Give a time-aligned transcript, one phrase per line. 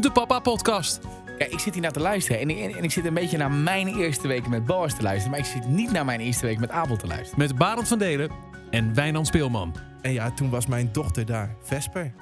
[0.00, 1.00] de Papa Podcast.
[1.38, 3.50] Kijk, ik zit hier naar te luisteren en ik, en ik zit een beetje naar
[3.50, 5.30] mijn eerste weken met Boas te luisteren.
[5.30, 7.38] Maar ik zit niet naar mijn eerste week met Abel te luisteren.
[7.38, 8.30] Met Barend van Delen
[8.70, 9.76] en Wijnand Speelman.
[10.00, 12.14] En ja, toen was mijn dochter daar, Vesper.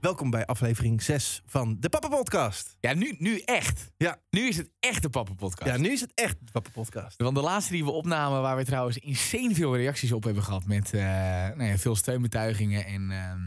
[0.00, 2.76] Welkom bij aflevering 6 van de Papa Podcast.
[2.80, 3.92] Ja, nu, nu echt.
[3.96, 4.20] Ja.
[4.30, 5.70] Nu is het echt de Papa Podcast.
[5.70, 7.22] Ja, nu is het echt de Papa Podcast.
[7.22, 10.64] Want de laatste die we opnamen, waar we trouwens insane veel reacties op hebben gehad.
[10.64, 11.00] Met eh,
[11.56, 12.86] nou ja, veel steunbetuigingen.
[12.86, 13.40] En ehm,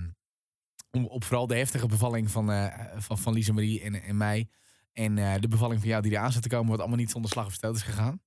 [0.95, 2.67] om- op vooral de heftige bevalling van, eh
[2.97, 4.47] van, van Lisa Marie en, en mij.
[4.93, 6.69] En eh, de bevalling van jou die eraan zit te komen.
[6.69, 8.21] Wat allemaal niet zonder slag of stoot is gegaan.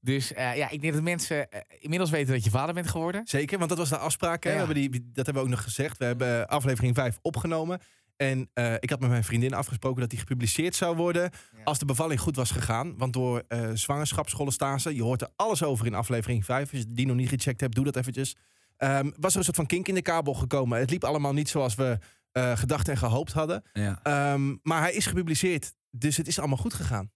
[0.00, 3.26] Dus eh, ja, ik denk dat mensen inmiddels weten dat je vader bent geworden.
[3.26, 4.44] Zeker, want dat was de afspraak.
[4.44, 4.50] Hè?
[4.50, 4.54] Ja.
[4.56, 5.98] We hebben die, dat hebben we ook nog gezegd.
[5.98, 7.80] We hebben aflevering 5 opgenomen.
[8.16, 11.22] En ik had met mijn vriendin afgesproken dat die gepubliceerd zou worden.
[11.22, 11.62] Ja.
[11.64, 12.96] Als de bevalling goed was gegaan.
[12.96, 13.42] Want door
[13.74, 16.72] zwangerschapscholestase, je hoort er alles over in aflevering 5.
[16.72, 18.36] Als je die nog niet gecheckt hebt, doe dat eventjes.
[18.76, 20.78] Ehm, was er een soort van kink in de kabel gekomen.
[20.78, 21.98] Het liep allemaal niet zoals we
[22.32, 23.62] eh, gedacht en gehoopt hadden.
[23.72, 24.00] Ja.
[24.02, 25.74] Ehm, maar hij is gepubliceerd.
[25.90, 27.12] Dus het is allemaal goed gegaan.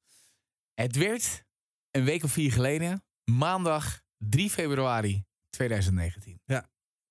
[0.75, 1.45] Het werd
[1.91, 6.41] een week of vier geleden, maandag 3 februari 2019.
[6.45, 6.69] Ja.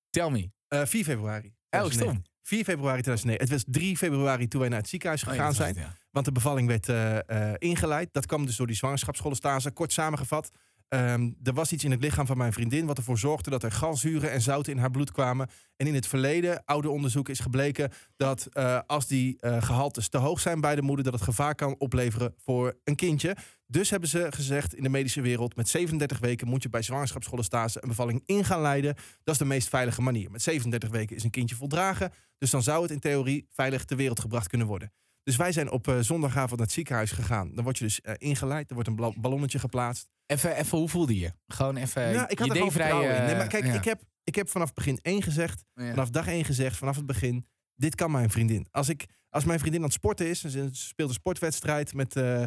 [0.09, 0.51] Tell me.
[0.67, 1.47] Eh 4 februari.
[1.47, 2.13] Oh, 2009.
[2.13, 2.23] stom.
[2.41, 3.41] 4 februari 2009.
[3.41, 5.75] Het was 3 februari toen wij naar het ziekenhuis Oh ja, gegaan zijn.
[5.75, 5.95] het, ja.
[6.11, 8.13] Want de bevalling werd eh, eh, ingeleid.
[8.13, 9.71] Dat kwam dus door die zwangerschapscholestase.
[9.71, 10.49] Kort samengevat.
[10.87, 13.71] Ehm, er was iets in het lichaam van mijn vriendin wat ervoor zorgde dat er
[13.71, 15.49] galzuren en zouten in haar bloed kwamen.
[15.75, 20.17] En in het verleden, oude onderzoek, is gebleken dat eh, als die eh, gehaltes te
[20.17, 23.35] hoog zijn bij de moeder, dat het gevaar kan opleveren voor een kindje.
[23.65, 27.81] Dus hebben ze gezegd in de medische wereld, met 37 weken moet je bij zwangerschapscholestase
[27.81, 28.95] een bevalling in gaan leiden.
[29.23, 30.31] Dat is de meest veilige manier.
[30.31, 32.11] Met 37 weken is een kindje voldragen.
[32.37, 34.91] Dus dan zou het in theorie veilig ter wereld gebracht kunnen worden.
[35.27, 37.51] Dus wij zijn op eh, zondagavond naar het ziekenhuis gegaan.
[37.55, 38.69] Dan word je dus eh, ingeleid.
[38.69, 40.09] Er wordt een ballonnetje geplaatst.
[40.25, 41.31] Even, even, hoe voelde je?
[41.47, 42.01] Gewoon even.
[42.11, 42.47] ja, ik had.
[43.25, 43.73] Nee, maar kijk, ja.
[43.73, 47.45] ik, heb, ik heb vanaf begin 1 gezegd, vanaf dag 1 gezegd, vanaf het begin,
[47.75, 48.67] dit kan mijn vriendin.
[48.71, 52.15] Als, ik, als mijn vriendin aan het sporten is, en ze speelt een sportwedstrijd met
[52.15, 52.43] eh,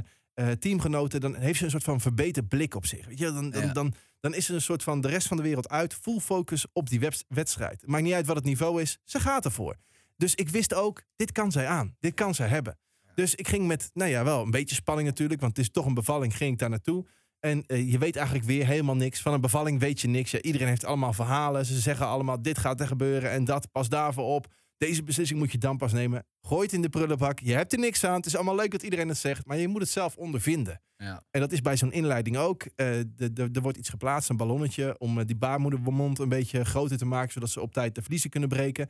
[0.59, 3.07] teamgenoten, dan heeft ze een soort van verbeterd blik op zich.
[3.07, 3.33] Weet je?
[3.33, 5.95] Dan, dan, dan, dan is ze een soort van de rest van de wereld uit,
[5.95, 7.87] full focus op die wedstrijd.
[7.87, 9.77] Maakt niet uit wat het niveau is, ze gaat ervoor.
[10.21, 12.79] Dus ik wist ook, dit kan zij aan, dit kan zij hebben.
[13.15, 15.87] Dus ik ging met, nou ja, wel een beetje spanning natuurlijk, want het is toch
[15.87, 17.07] een bevalling, ging ik daar naartoe.
[17.39, 19.21] En eh, je weet eigenlijk weer helemaal niks.
[19.21, 20.31] Van een bevalling weet je niks.
[20.31, 21.67] Ja, iedereen heeft allemaal verhalen.
[21.67, 23.73] Ze zeggen allemaal, dit gaat er gebeuren en dat.
[23.73, 24.47] Pas daarvoor op.
[24.77, 26.27] Deze beslissing moet je dan pas nemen.
[26.41, 27.39] Gooi het in de prullenbak.
[27.39, 28.17] Je hebt er niks aan.
[28.17, 29.47] Het is allemaal leuk dat iedereen het zegt.
[29.47, 30.83] Maar je moet het zelf ondervinden.
[30.97, 31.23] Ja.
[31.31, 32.65] En dat is bij zo'n inleiding ook.
[32.75, 34.99] De- er wordt iets geplaatst, een ballonnetje...
[34.99, 37.33] om eh, die baarmoedermond een beetje groter te maken...
[37.33, 38.89] zodat ze op tijd de vliezen kunnen breken.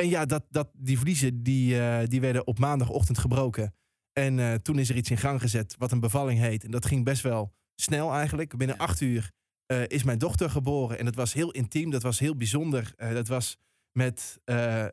[0.00, 3.74] En ja, dat, dat, die vliezen die, eh, die werden op maandagochtend gebroken.
[4.12, 6.64] En eh, toen is er iets in gang gezet wat een bevalling heet.
[6.64, 8.56] En dat ging best wel snel eigenlijk.
[8.56, 8.84] Binnen Ja.
[8.84, 9.30] acht uur
[9.66, 10.98] eh, is mijn dochter geboren.
[10.98, 12.92] En dat was heel intiem, dat was heel bijzonder.
[12.96, 13.56] Dat was
[13.92, 14.40] met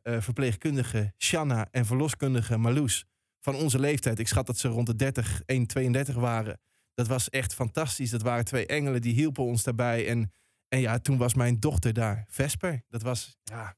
[0.04, 3.06] verpleegkundige Shanna en verloskundige Marloes
[3.42, 4.20] van onze leeftijd.
[4.20, 6.60] Ik schat dat ze rond de 30, 1, 32 waren.
[6.94, 8.10] Dat was echt fantastisch.
[8.10, 10.08] Dat waren twee engelen die hielpen ons daarbij.
[10.08, 10.32] En,
[10.68, 12.84] en ja, toen was mijn dochter daar, Vesper.
[12.88, 13.76] Dat was, ja,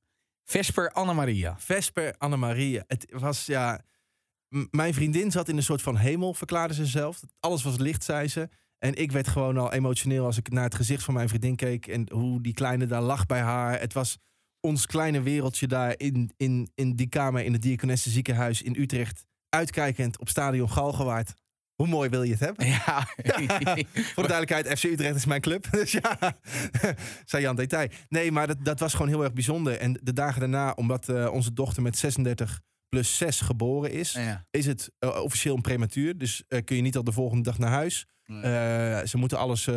[0.50, 1.56] Vesper Anna-Maria.
[1.60, 2.84] Vesper Annemaria.
[2.88, 3.82] Het was, ja...
[4.72, 7.20] Mijn vriendin zat in een soort van hemel, verklaarde ze zelf.
[7.40, 8.50] Alles was licht, zei ze.
[8.78, 11.88] En ik werd gewoon al emotioneel als ik naar het gezicht van mijn vriendin keek.
[11.88, 13.80] En hoe die kleine daar lag bij haar.
[13.80, 14.18] Het was
[14.60, 19.26] ons kleine wereldje daar in, in, in die kamer in het Diakonesse ziekenhuis in Utrecht.
[19.50, 21.34] Uitkijkend op stadion Galgenwaard.
[21.78, 22.68] Hoe mooi wil je het hebben?
[22.68, 23.08] Ja.
[24.14, 25.68] Voor de duidelijkheid, FC Utrecht is mijn club.
[25.78, 26.18] Dus ja,
[27.26, 27.90] zei Jan Detail.
[28.10, 29.78] Nee, maar dat, dat was gewoon heel erg bijzonder.
[29.80, 34.46] En de dagen daarna, omdat eh, onze dochter met 36 plus 6 geboren is, ja.
[34.52, 36.18] is het eh, officieel een prematuur.
[36.18, 38.06] Dus eh, kun je niet al de volgende dag naar huis.
[38.26, 39.08] Nee.
[39.08, 39.70] Ze moeten alles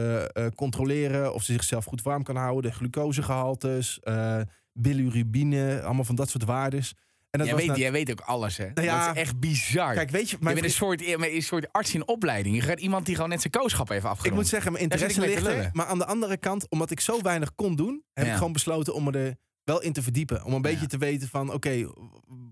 [0.55, 2.71] controleren of ze zichzelf goed warm kan houden.
[2.71, 4.41] De glucosegehaltes, eh
[4.73, 6.95] bilirubine, allemaal van dat soort waardes.
[7.31, 8.71] Dat jij, weet, na- jij weet ook alles, hè?
[8.75, 9.95] Nou ja, dat is echt bizar.
[9.95, 12.55] Kijk, weet je, je mijn bent een soort, een soort arts in opleiding.
[12.55, 14.35] Je gaat iemand die gewoon net zijn kooschap heeft ik afgerond.
[14.35, 15.71] moet zeggen, mijn interesse ik ligt er.
[15.73, 18.31] Maar aan de andere kant, omdat ik zo weinig kon doen, heb Ja.
[18.33, 20.45] ik gewoon besloten om me er wel in te verdiepen.
[20.45, 20.87] Om een beetje Ja.
[20.87, 21.87] te weten van, oké,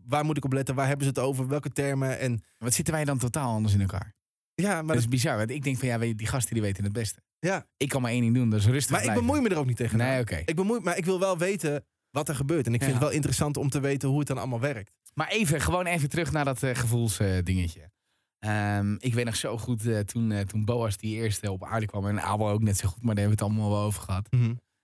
[0.06, 0.74] waar moet ik op letten?
[0.74, 1.48] Waar hebben ze het over?
[1.48, 2.18] Welke termen?
[2.18, 4.14] En Wat zitten wij dan totaal anders in elkaar?
[4.54, 5.36] ja, maar, dat is bizar.
[5.36, 7.22] Want ik denk van, ja, je, die gasten die weten het beste.
[7.38, 7.66] ja.
[7.76, 9.66] Ik kan maar één ding doen, dat is rustig maar ik bemoei me er ook
[9.66, 9.98] niet tegen.
[9.98, 10.42] Nee, oké.
[10.44, 12.66] Ik bemoei, maar ik wil wel weten wat er gebeurt.
[12.66, 12.98] En ik vind Ja.
[12.98, 14.92] het wel interessant om te weten hoe het dan allemaal werkt.
[15.14, 17.90] Maar even, gewoon even terug naar dat eh, gevoelsdingetje.
[18.38, 21.86] Ehm, ik weet nog zo goed eh, toen, eh, toen Boas die eerste op aarde
[21.86, 22.06] kwam.
[22.06, 24.28] En Abel ook net zo goed, maar daar hebben we het allemaal wel over gehad.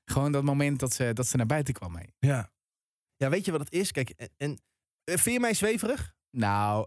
[0.05, 2.15] Gewoon dat moment dat ze, dat ze naar buiten kwam mee.
[2.19, 2.53] Ja.
[3.17, 3.91] Ja, weet je wat het is?
[3.93, 4.59] Kijk, en, en
[5.05, 6.15] vind je mij zweverig?
[6.31, 6.87] Nou,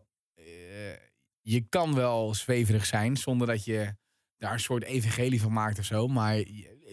[1.41, 3.95] je kan wel zweverig zijn zonder dat je
[4.37, 6.07] daar een soort evangelie van maakt of zo.
[6.07, 6.35] Maar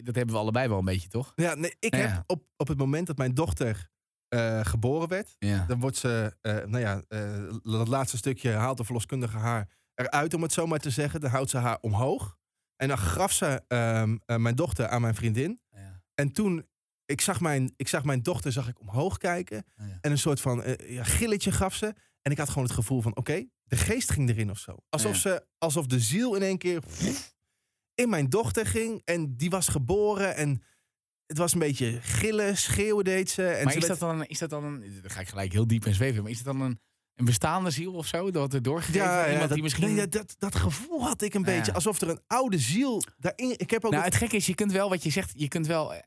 [0.03, 1.33] dat hebben we allebei wel een beetje, toch?
[1.37, 3.91] Ja, nee, ik heb op, op het moment dat mijn dochter
[4.29, 5.37] eh, geboren werd.
[5.67, 10.35] Dan wordt ze, eh, nou ja, eh, dat laatste stukje haalt de verloskundige haar eruit,
[10.35, 11.21] om het zo maar te zeggen.
[11.21, 12.37] Dan houdt ze haar omhoog.
[12.77, 15.61] En dan gaf ze ehm, eh, mijn dochter aan mijn vriendin.
[15.71, 16.03] Ja.
[16.15, 16.67] En toen,
[17.07, 19.65] ik zag mijn, ik zag mijn dochter zag ik omhoog kijken.
[19.77, 19.99] Ja.
[20.01, 21.95] En een soort van ja, gilletje gaf ze.
[22.23, 24.77] En ik had gewoon het gevoel van, oké, de geest ging erin of zo.
[24.89, 25.19] Alsof, Ja.
[25.19, 26.83] ze, alsof de ziel in één keer
[27.95, 29.03] in mijn dochter ging.
[29.05, 30.63] En die was geboren en
[31.27, 33.47] het was een beetje gillen, schreeuwen deed ze.
[33.47, 35.53] En Maar ze is werd- dat dan, is dat dan een, dan ga ik gelijk
[35.53, 36.81] heel diep in zweven, maar is dat dan een,
[37.15, 38.31] een bestaande ziel of zo?
[38.31, 39.95] Dat er doorgegeven iemand dat, die misschien...
[39.95, 41.47] nee, dat, dat gevoel had ik een Ja.
[41.47, 41.73] beetje.
[41.73, 43.55] Alsof er een oude ziel daarin...
[43.57, 43.91] Ik heb ook...
[43.93, 46.01] nou, het- het gekke is, je kunt wel, wat je zegt, je kunt wel eh,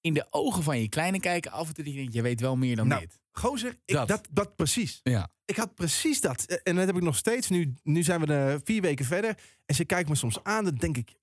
[0.00, 1.50] in de ogen van je kleine kijken.
[1.50, 3.18] Af en toe dat je denkt, je weet wel meer dan Nou, dit.
[3.32, 4.08] gozer, ik, dat.
[4.08, 4.28] dat.
[4.30, 5.00] Dat, precies.
[5.02, 5.30] Ja.
[5.44, 6.44] Ik had precies dat.
[6.44, 7.48] Eh, En dat heb ik nog steeds.
[7.48, 9.38] Nu, nu zijn we er vier weken verder.
[9.66, 10.64] En ze kijkt me soms aan.
[10.64, 11.14] Dan denk ik,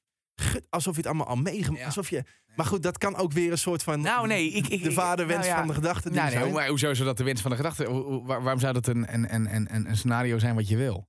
[0.69, 1.85] alsof je het allemaal al meegemaakt Ja.
[1.85, 2.23] Alsof je...
[2.55, 4.01] Maar goed, dat kan ook weer een soort van...
[4.01, 5.57] Nou, nee, ik- ik- de vaderwens nou ja.
[5.57, 6.69] van de gedachte Nou, nee, zijn.
[6.69, 7.85] hoezo is dat de wens van de gedachte?
[7.85, 10.67] Hoe- hoe- waar- waarom zou dat een, een, een, een, een, een scenario zijn wat
[10.67, 11.07] je wil?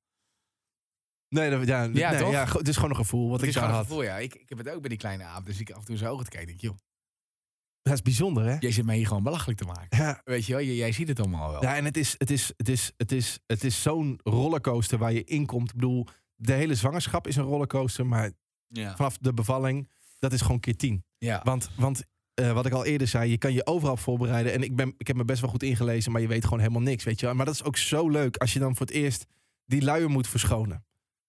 [1.29, 2.31] Nee, dat, ja, Ja, nee, toch?
[2.31, 3.97] ja, het is gewoon een gevoel wat Het ik is daar gewoon een had.
[3.97, 4.19] gevoel, ja.
[4.19, 5.47] Ik, ik heb het ook bij die kleine aap.
[5.47, 6.49] Dus ik af en toe zijn ogen te kijken.
[6.49, 6.77] Denk, joh,
[7.83, 8.57] Dat is bijzonder, hè?
[8.59, 9.99] jij zit mij hier gewoon belachelijk te maken.
[9.99, 11.63] Ja, Weet je wel, jij, jij ziet het allemaal wel.
[11.63, 15.13] Ja, en het is, het is, het is, het is, het is zo'n rollercoaster waar
[15.13, 15.69] je in komt.
[15.69, 18.31] Ik bedoel, de hele zwangerschap is een rollercoaster, maar
[18.77, 18.97] Ja.
[18.97, 21.05] vanaf de bevalling, dat is gewoon keer tien.
[21.19, 21.41] ja.
[21.45, 22.05] Want, want
[22.35, 24.53] eh, wat ik al eerder zei, je kan je overal voorbereiden.
[24.53, 26.83] En ik, ben, ik heb me best wel goed ingelezen, maar je weet gewoon helemaal
[26.83, 27.35] niks, weet je wel.
[27.35, 29.27] Maar dat is ook zo leuk als je dan voor het eerst
[29.67, 30.85] die luier moet verschonen.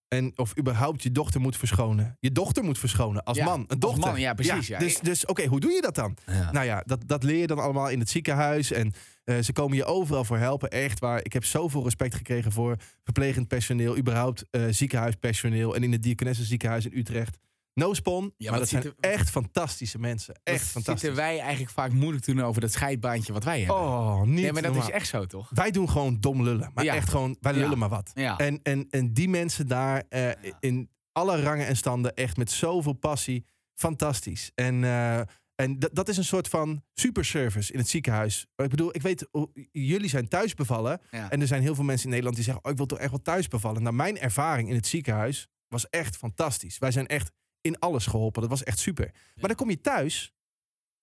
[0.07, 2.17] En of überhaupt je dochter moet verschonen.
[2.19, 3.59] Je dochter moet verschonen als Ja, man.
[3.59, 4.11] Een als dochter.
[4.11, 4.79] man, ja, precies, ja.
[4.79, 6.17] Dus, dus oké, hoe doe je dat dan?
[6.51, 8.71] Nou ja, dat, dat leer je dan allemaal in het ziekenhuis.
[8.71, 8.93] En
[9.23, 10.69] eh, ze komen je overal voor helpen.
[10.69, 11.19] Echt waar.
[11.23, 13.97] Ik heb zoveel respect gekregen voor verplegend personeel.
[13.97, 15.75] Überhaupt eh, ziekenhuispersoneel.
[15.75, 17.37] En in het Diakonesse ziekenhuis in Utrecht.
[17.79, 18.33] No spon.
[18.37, 20.39] Ja, maar dat zijn echt fantastische mensen.
[20.43, 21.01] Echt fantastisch.
[21.01, 23.75] zitten wij eigenlijk vaak moeilijk doen over dat scheidbaantje wat wij hebben.
[23.75, 24.87] Oh, niet nee, maar dat normaal.
[24.89, 25.49] is echt zo, toch?
[25.53, 26.71] Wij doen gewoon dom lullen.
[26.73, 26.95] Maar Ja.
[26.95, 27.59] echt gewoon, wij Ja.
[27.59, 28.11] lullen maar wat.
[28.13, 28.37] Ja.
[28.37, 30.29] En, en, en die mensen daar eh,
[30.59, 33.45] in alle rangen en standen echt met zoveel passie.
[33.73, 34.51] Fantastisch.
[34.53, 35.19] En, eh,
[35.55, 38.45] en dat- is een soort van superservice in het ziekenhuis.
[38.55, 39.27] Ik bedoel, ik weet,
[39.71, 41.01] jullie zijn thuis bevallen.
[41.11, 41.31] Ja.
[41.31, 43.09] En er zijn heel veel mensen in Nederland die zeggen, oh, ik wil toch echt
[43.09, 43.83] wel thuis bevallen.
[43.83, 46.77] Nou, mijn ervaring in het ziekenhuis was echt fantastisch.
[46.77, 47.31] Wij zijn echt
[47.65, 48.41] in alles geholpen.
[48.41, 49.11] Dat was echt super.
[49.35, 50.33] Maar dan kom je thuis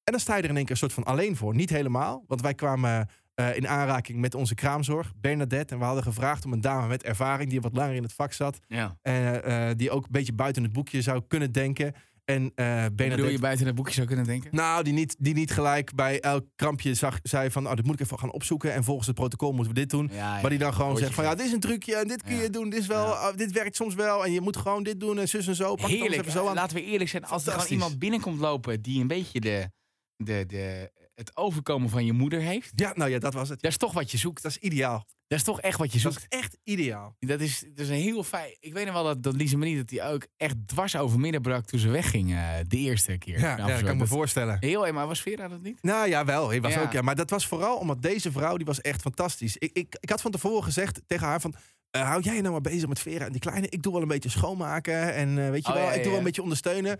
[0.04, 1.54] en dan sta je er in één keer een soort van alleen voor.
[1.54, 5.74] Niet helemaal, want wij kwamen eh, in aanraking met onze kraamzorg, Bernadette.
[5.74, 8.32] En we hadden gevraagd om een dame met ervaring die wat langer in het vak
[8.32, 8.58] zat.
[8.66, 8.96] ja.
[9.02, 11.94] En eh, die ook een beetje buiten het boekje zou kunnen denken.
[12.24, 14.54] En eh Bedoel je buiten het boekje zou kunnen denken?
[14.54, 17.68] Nou, die niet, die niet gelijk bij elk krampje zag, zei van...
[17.68, 20.10] Oh, dit moet ik even gaan opzoeken en volgens het protocol moeten we dit doen.
[20.12, 21.24] Ja, Maar die dan gewoon zegt van...
[21.24, 22.70] Ja, dit is een trucje en dit kun je doen.
[22.70, 25.28] Dit, is wel, oh, dit werkt soms wel en je moet gewoon dit doen en
[25.28, 25.74] zus en zo.
[25.74, 26.20] Pak Heerlijk.
[26.20, 26.54] even zo aan.
[26.54, 27.24] Laten we eerlijk zijn.
[27.24, 29.70] Als er gewoon iemand binnenkomt lopen die een beetje de,
[30.16, 32.72] de, de, het overkomen van je moeder heeft.
[32.74, 33.60] Ja, nou ja, dat was het.
[33.60, 34.42] Dat is toch wat je zoekt.
[34.42, 35.06] Dat is ideaal.
[35.32, 36.26] Dat is toch echt wat je Dat zoekt.
[36.28, 37.16] is echt ideaal.
[37.18, 38.56] Dat is, dat is een heel fijn.
[38.60, 41.42] Ik weet nog wel dat, dat Lise Marie dat die ook echt dwars over midden
[41.42, 43.38] brak toen ze wegging eh, de eerste keer.
[43.40, 44.56] Ja, Nou, ja, kan ik me dat- voorstellen.
[44.60, 45.78] Heel erg, maar was Vera dat niet?
[45.82, 46.48] Nou ja, wel.
[46.48, 46.82] Hij was Ja.
[46.82, 47.02] ook, ja.
[47.02, 49.56] Maar dat was vooral omdat deze vrouw, die was echt fantastisch.
[49.56, 51.54] Ik, ik, ik had van tevoren gezegd tegen haar van...
[51.90, 53.68] eh, hou jij nou maar bezig met Vera en die kleine?
[53.68, 56.08] Ik doe wel een beetje schoonmaken en eh, weet je Oh, wel, ja, ik doe
[56.10, 56.98] wel een beetje ondersteunen.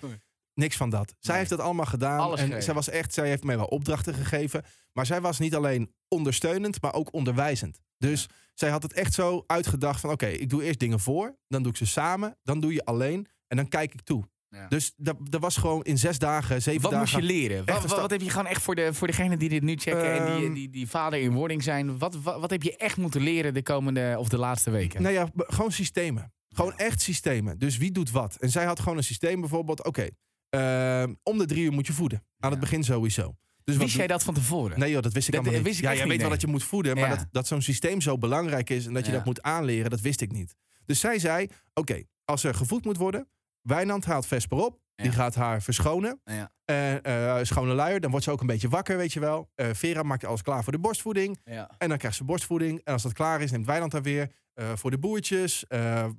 [0.55, 1.09] Niks van dat.
[1.19, 1.37] Zij Nee.
[1.39, 2.19] heeft dat allemaal gedaan.
[2.21, 4.65] Alles en zij was echt, zij heeft mij wel opdrachten gegeven.
[4.93, 7.79] Maar zij was niet alleen ondersteunend, maar ook onderwijzend.
[8.03, 11.63] Dus zij had het echt zo uitgedacht van oké, ik doe eerst dingen voor, dan
[11.63, 14.31] doe ik ze samen, dan doe je alleen en dan kijk ik toe.
[14.49, 14.69] Ja.
[14.69, 17.07] Dus dat, dat was gewoon in zes dagen, zeven Wat dagen.
[17.07, 17.65] moest je leren?
[17.65, 20.13] Wat, wat, wat heb je gewoon echt voor, de, voor degenen die dit nu checken
[20.13, 20.53] en die, Ehm.
[20.55, 21.99] die, die vader in wording zijn?
[21.99, 25.03] Wat, wat, wat heb je echt moeten leren de komende of de laatste weken?
[25.03, 26.33] Nou ja, gewoon systemen.
[26.49, 27.59] Gewoon echt systemen.
[27.59, 28.37] Dus wie doet wat?
[28.37, 29.85] En zij had gewoon een systeem bijvoorbeeld.
[29.85, 30.09] Oké,
[30.49, 32.19] ehm, om de drie uur moet je voeden.
[32.19, 32.51] Aan Ja.
[32.51, 33.35] het begin sowieso.
[33.65, 34.79] Dus Wist jij dat van tevoren?
[34.79, 35.75] Nee joh, dat wist ik Dat- allemaal niet.
[35.77, 36.95] ik ja, jij niet, weet wel dat je moet voeden.
[36.97, 37.17] Maar Ja.
[37.17, 39.17] dat, dat zo'n systeem zo belangrijk is en dat je Ja.
[39.17, 40.55] dat moet aanleren, dat wist ik niet.
[40.85, 43.29] Dus zij zei, oké, als er gevoed moet worden,
[43.63, 44.81] Wijnand haalt Vesper op.
[44.95, 46.21] Die gaat haar verschonen.
[46.25, 46.51] Ja.
[46.65, 49.51] Eh, schone luier, dan wordt ze ook een beetje wakker, weet je wel.
[49.55, 51.39] Eh, Vera maakt alles klaar voor de borstvoeding.
[51.45, 51.71] Ja.
[51.79, 52.81] En dan krijgt ze borstvoeding.
[52.85, 55.65] En als dat klaar is, neemt Wijnand haar weer eh, voor de boertjes,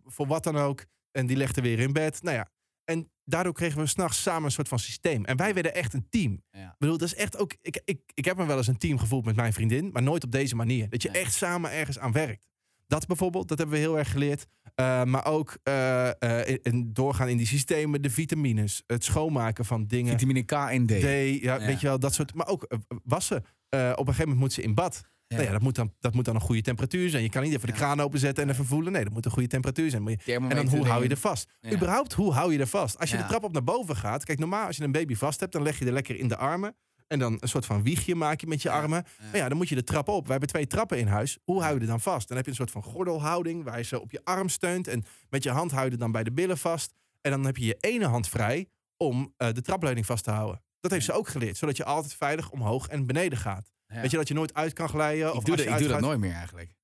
[0.05, 0.85] voor wat dan ook.
[1.11, 2.21] En die legt er weer in bed.
[2.21, 2.47] Nou ja,
[2.85, 5.25] en daardoor kregen we s'nachts samen een soort van systeem.
[5.25, 6.43] En wij werden echt een team.
[6.51, 6.65] Ja.
[6.67, 7.55] Ik bedoel, dat is echt ook...
[7.61, 10.23] Ik, ik, ik heb me wel eens een team gevoeld met mijn vriendin, maar nooit
[10.23, 10.89] op deze manier.
[10.89, 11.21] Dat je Nee.
[11.21, 12.47] echt samen ergens aan werkt.
[12.87, 14.45] Dat bijvoorbeeld, dat hebben we heel erg geleerd.
[14.75, 16.09] Eh, maar ook eh,
[16.49, 20.11] eh, in- doorgaan in die systemen, de vitamines, het schoonmaken van dingen.
[20.11, 20.89] Vitamine K en D.
[20.89, 21.57] D, ja, Ja.
[21.59, 22.33] weet je wel, dat soort.
[22.33, 22.67] Maar ook
[23.03, 23.37] wassen.
[23.37, 25.01] Op een gegeven moment moet ze in bad.
[25.33, 25.39] Ja.
[25.39, 27.23] Nou ja, dat, moet dan, dat moet dan een goede temperatuur zijn.
[27.23, 28.91] Je kan niet even de kraan openzetten en even voelen.
[28.91, 30.03] Nee, dat moet een goede temperatuur zijn.
[30.49, 31.49] En dan hoe hou je er vast?
[31.73, 32.99] Überhaupt, hoe hou je er vast?
[32.99, 34.25] Als je de trap op naar boven gaat.
[34.25, 36.37] Kijk, normaal als je een baby vast hebt, dan leg je er lekker in de
[36.37, 36.75] armen.
[37.07, 39.03] En dan een soort van wiegje maak je met je armen.
[39.19, 39.25] ja.
[39.25, 40.25] Maar ja, dan moet je de trap op.
[40.25, 41.37] We hebben twee trappen in huis.
[41.43, 42.27] Hoe hou je er dan vast?
[42.27, 44.87] Dan heb je een soort van gordelhouding waar je ze op je arm steunt.
[44.87, 46.93] En met je hand hou je er dan bij de billen vast.
[47.21, 50.61] En dan heb je je ene hand vrij om eh, de trapleuning vast te houden.
[50.79, 51.57] Dat heeft ze ook geleerd.
[51.57, 53.71] Zodat je altijd veilig omhoog en beneden gaat.
[53.93, 54.01] Ja.
[54.01, 55.27] Weet je, dat je nooit uit kan glijden.
[55.27, 56.75] ik of doe, dat, ik doe dat uitgaat- nooit meer eigenlijk.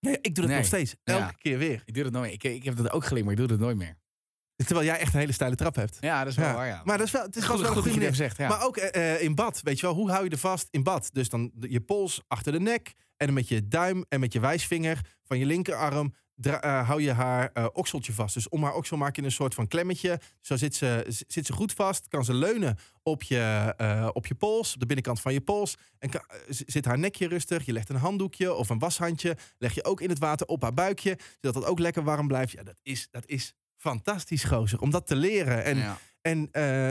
[0.00, 0.56] Nee, ik doe dat Nee.
[0.56, 0.94] nog steeds.
[1.04, 1.32] Elke Ja.
[1.38, 1.82] keer weer.
[1.84, 2.32] Ik doe dat nooit.
[2.32, 3.96] Ik, ik heb dat ook geleerd, maar ik doe dat nooit meer.
[4.56, 5.96] Terwijl jij echt een hele steile trap hebt.
[6.00, 6.54] Ja, dat is wel Ja.
[6.54, 6.80] waar, ja.
[6.84, 8.26] Maar dat is wel, het is goed, wel een goed goede je het manier.
[8.28, 8.56] even zegt, ja.
[8.56, 10.82] Maar ook eh, eh, in bad, weet je wel, hoe hou je er vast in
[10.82, 11.08] bad?
[11.12, 14.40] Dus dan je pols achter de nek en dan met je duim en met je
[14.40, 18.34] wijsvinger van je linkerarm eh, hou je haar eh, okseltje vast.
[18.34, 20.20] Dus om haar oksel maak je een soort van klemmetje.
[20.40, 24.34] Zo zit ze, zit ze goed vast, kan ze leunen op je, eh, op je
[24.34, 25.76] pols, op de binnenkant van je pols.
[25.98, 27.66] En kan- zit haar nekje rustig.
[27.66, 30.74] Je legt een handdoekje of een washandje, leg je ook in het water op haar
[30.74, 32.52] buikje, zodat het ook lekker warm blijft.
[32.52, 35.64] Ja, dat is, dat is fantastisch, gozer, om dat te leren.
[35.64, 35.98] En ja.
[36.20, 36.48] en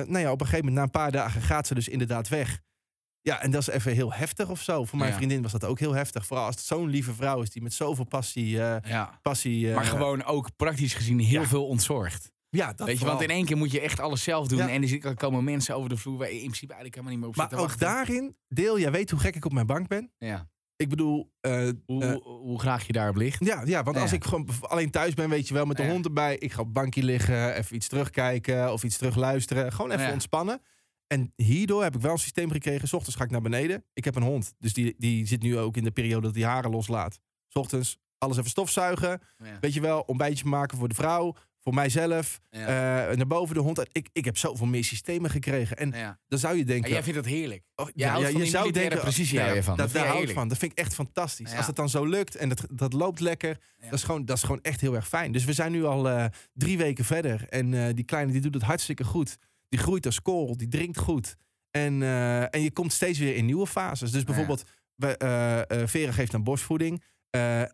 [0.09, 2.61] nou ja, op een gegeven moment, na een paar dagen, gaat ze dus inderdaad weg.
[3.27, 4.85] Ja, en dat is even heel heftig of zo.
[4.85, 5.17] Voor mijn Ja.
[5.17, 6.25] vriendin was dat ook heel heftig.
[6.25, 8.61] Vooral als het zo'n lieve vrouw is die met zoveel passie.
[8.63, 9.19] eh, ja.
[9.21, 11.47] passie eh, Maar gewoon ook praktisch gezien heel ja.
[11.47, 12.31] veel ontzorgd.
[12.49, 13.17] Ja, dat Weet je, vooral.
[13.17, 14.59] want in één keer moet je echt alles zelf doen.
[14.67, 17.29] En er komen mensen over de vloer waar je in principe eigenlijk helemaal niet meer
[17.29, 17.87] op zit Maar ook wachten.
[17.87, 20.11] daarin, deel, jij weet hoe gek ik op mijn bank ben.
[20.17, 20.47] Ja.
[20.75, 23.45] Ik bedoel, eh, Hoe, hoe graag je daarop ligt.
[23.45, 26.05] ja, ja, want als ik gewoon alleen thuis ben, weet je wel, met de hond
[26.05, 26.37] erbij.
[26.37, 29.71] Ik ga op het bankje liggen, even iets terugkijken of iets terugluisteren.
[29.71, 30.61] Gewoon even ontspannen.
[31.07, 32.87] En hierdoor heb ik wel een systeem gekregen.
[32.87, 33.83] 's ochtends ga ik naar beneden.
[33.93, 36.43] Ik heb een hond, dus die, die zit nu ook in de periode dat hij
[36.43, 37.19] haren loslaat.
[37.47, 39.21] 's ochtends alles even stofzuigen.
[39.43, 39.57] Ja.
[39.61, 42.39] Weet je wel, ontbijtje maken voor de vrouw, voor mijzelf.
[42.49, 43.07] Ja.
[43.09, 43.79] eh, naar boven de hond.
[43.91, 45.77] Ik, ik heb zoveel meer systemen gekregen.
[45.77, 46.19] En ja.
[46.27, 46.85] dan zou je denken...
[46.85, 47.63] En jij vindt dat heerlijk.
[47.75, 49.77] oh, jij houdt van die militaire precisie, hou je van.
[49.77, 50.47] Dat, Dat daar je hou ik van.
[50.47, 51.51] Dat vind ik echt fantastisch.
[51.51, 51.57] Ja.
[51.57, 53.57] Als het dan zo lukt en dat, dat loopt lekker.
[53.77, 53.89] Ja.
[53.89, 55.31] Dat, is gewoon, dat is gewoon echt heel erg fijn.
[55.31, 57.45] Dus we zijn nu al eh, drie weken verder.
[57.49, 59.37] En eh, die kleine die doet het hartstikke goed.
[59.69, 60.57] Die groeit als kool.
[60.57, 61.35] Die drinkt goed.
[61.71, 64.11] En, eh, en je komt steeds weer in nieuwe fases.
[64.11, 64.63] Dus bijvoorbeeld,
[64.95, 67.03] we, eh, eh, Vera geeft dan borstvoeding.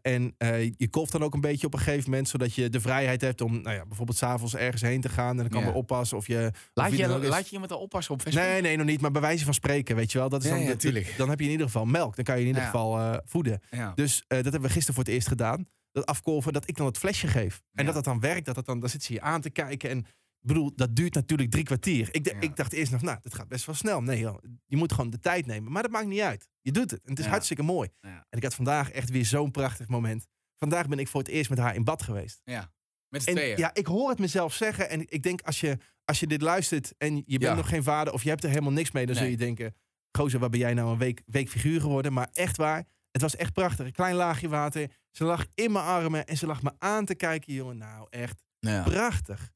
[0.01, 0.35] En
[0.77, 3.41] je kolft dan ook een beetje op een gegeven moment, zodat je de vrijheid hebt
[3.41, 5.29] om nou ja, bijvoorbeeld s'avonds ergens heen te gaan.
[5.29, 5.67] En dan kan Ja.
[5.67, 6.51] we oppassen of je.
[6.73, 8.43] Laat je, dan laat je iemand al oppassen op Facebook?
[8.45, 9.01] Nee, nee, nog niet.
[9.01, 10.29] Maar bij wijze van spreken, weet je wel.
[10.29, 10.75] Dat is dan, ja,
[11.17, 12.15] dan heb je in ieder geval melk.
[12.15, 13.61] Dan kan je in ieder geval voeden.
[13.95, 15.65] Dus dat hebben we gisteren voor het eerst gedaan.
[15.91, 17.61] Dat afkolven, dat ik dan het flesje geef.
[17.73, 19.89] En dat dat dan werkt, dat dat dan, dan zit ze je aan te kijken.
[19.89, 20.05] En
[20.47, 22.07] bedoel, dat duurt natuurlijk drie kwartier.
[22.11, 22.39] Ik, Ja.
[22.39, 24.01] ik dacht eerst nog, nou, dat gaat best wel snel.
[24.01, 25.71] Nee, joh, je moet gewoon de tijd nemen.
[25.71, 26.47] Maar dat maakt niet uit.
[26.61, 27.03] Je doet het.
[27.03, 27.31] En het is Ja.
[27.31, 27.89] hartstikke mooi.
[28.01, 28.25] Ja.
[28.29, 30.25] En ik had vandaag echt weer zo'n prachtig moment.
[30.55, 32.41] Vandaag ben ik voor het eerst met haar in bad geweest.
[32.43, 32.71] ja.
[33.09, 33.57] Met z'n tweeën.
[33.57, 34.89] ja, ik hoor het mezelf zeggen.
[34.89, 38.13] En ik denk, als je, als je dit luistert en je bent nog geen vader...
[38.13, 39.75] of je hebt er helemaal niks mee, dan zul je denken...
[40.17, 42.13] gozer, waar ben jij nou een week, figuur geworden?
[42.13, 43.85] Maar echt waar, het was echt prachtig.
[43.85, 44.89] Een klein laagje water.
[45.11, 47.77] Ze lag in mijn armen en ze lag me aan te kijken, jongen.
[47.77, 48.83] Nou, echt Ja.
[48.83, 49.51] prachtig.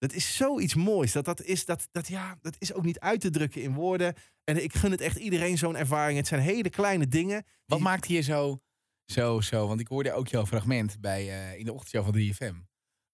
[0.00, 1.12] Dat is zoiets moois.
[1.12, 4.14] Dat, dat, is, dat, dat, ja, dat is ook niet uit te drukken in woorden.
[4.44, 6.18] En ik gun het echt iedereen zo'n ervaring.
[6.18, 7.44] Het zijn hele kleine dingen.
[7.66, 8.60] Wat maakt je zo,
[9.04, 9.68] zo, zo?
[9.68, 12.54] Want ik hoorde ook jouw fragment bij, eh, in de ochtendshow van 3FM.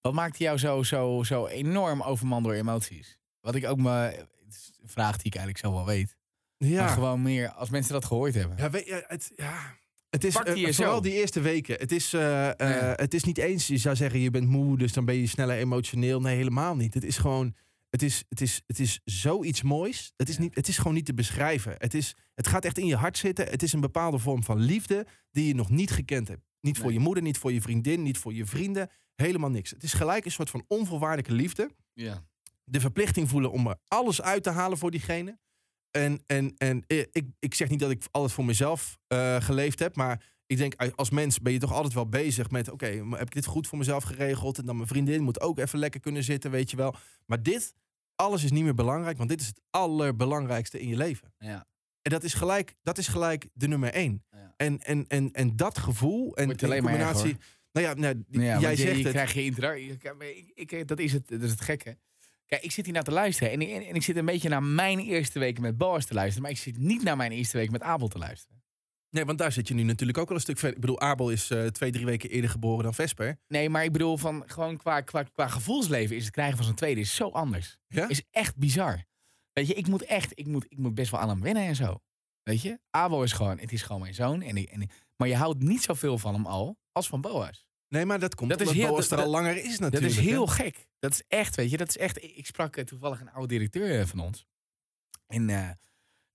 [0.00, 3.18] Wat maakt jou zo, zo, zo enorm overman door emoties?
[3.40, 3.90] Wat ik ook me...
[3.90, 6.16] Het is een vraag die ik eigenlijk zo wel weet.
[6.56, 6.84] Ja.
[6.84, 8.56] Maar gewoon meer als mensen dat gehoord hebben.
[8.56, 9.76] Ja, weet je, het, ja.
[10.16, 11.78] Het is Pakt hij eh, vooral die eerste weken.
[11.78, 14.92] Het is, eh, eh, het is niet eens, je zou zeggen, je bent moe, dus
[14.92, 16.20] dan ben je sneller emotioneel.
[16.20, 16.94] Nee, helemaal niet.
[16.94, 17.54] Het is gewoon,
[17.90, 20.12] het is, het is, het is zoiets moois.
[20.16, 20.42] Het is, Ja.
[20.42, 21.74] niet, het is gewoon niet te beschrijven.
[21.78, 23.46] Het, is, het gaat echt in je hart zitten.
[23.46, 26.42] Het is een bepaalde vorm van liefde die je nog niet gekend hebt.
[26.60, 28.90] Niet voor je moeder, niet voor je vriendin, niet voor je vrienden.
[29.14, 29.70] Helemaal niks.
[29.70, 32.22] Het is gelijk een soort van onvoorwaardelijke liefde Ja.
[32.64, 35.38] de verplichting voelen om er alles uit te halen voor diegene.
[35.96, 39.96] En, en, en ik, ik zeg niet dat ik alles voor mezelf eh, geleefd heb,
[39.96, 43.20] maar ik denk eh, als mens ben je toch altijd wel bezig met: oké, heb
[43.26, 44.58] ik dit goed voor mezelf geregeld?
[44.58, 46.94] En dan mijn vriendin moet ook even lekker kunnen zitten, weet je wel.
[47.26, 47.74] Maar dit,
[48.14, 51.34] alles is niet meer belangrijk, want dit is het allerbelangrijkste in je leven.
[51.38, 51.66] Ja.
[52.02, 54.24] En dat is gelijk, dat is gelijk de nummer één.
[54.30, 54.54] Ja.
[54.56, 57.36] En, en, en, en dat gevoel en erger, combinatie.
[57.72, 59.12] nou ja, nou, Ja, jij je, zegt je het.
[59.12, 59.98] krijgt je interactie.
[60.54, 61.96] Ik, ik, dat, is het, dat is het gekke.
[62.46, 63.52] Kijk, ik zit hier naar te luisteren.
[63.52, 66.42] En, en, en ik zit een beetje naar mijn eerste weken met Boas te luisteren.
[66.42, 68.54] Maar ik zit niet naar mijn eerste week met Abel te luisteren.
[69.10, 70.74] Nee, want daar zit je nu natuurlijk ook al een stuk verder.
[70.76, 73.38] Ik bedoel, Abel is eh, twee, drie weken eerder geboren dan Vesper.
[73.48, 76.76] Nee, maar ik bedoel, van, gewoon qua, qua, qua gevoelsleven is het krijgen van zijn
[76.76, 77.78] tweede is zo anders.
[77.88, 78.08] Ja?
[78.08, 79.04] Is echt bizar.
[79.52, 81.76] Weet je, ik moet echt, ik moet, ik moet best wel aan hem wennen en
[81.76, 82.00] zo.
[82.42, 84.42] Weet je, Abel is gewoon, het is gewoon mijn zoon.
[84.42, 87.66] En ik, en ik- maar je houdt niet zoveel van hem al als van Boas.
[87.88, 89.92] Nee, maar dat komt Dat is omdat heel- Boas er al langer is natuurlijk.
[89.92, 90.22] Dat is hè?
[90.22, 90.88] heel gek.
[90.98, 92.22] Dat is echt, weet je, dat is echt.
[92.22, 94.46] Ik sprak eh, toevallig een oude directeur eh, van ons.
[95.26, 95.70] En eh,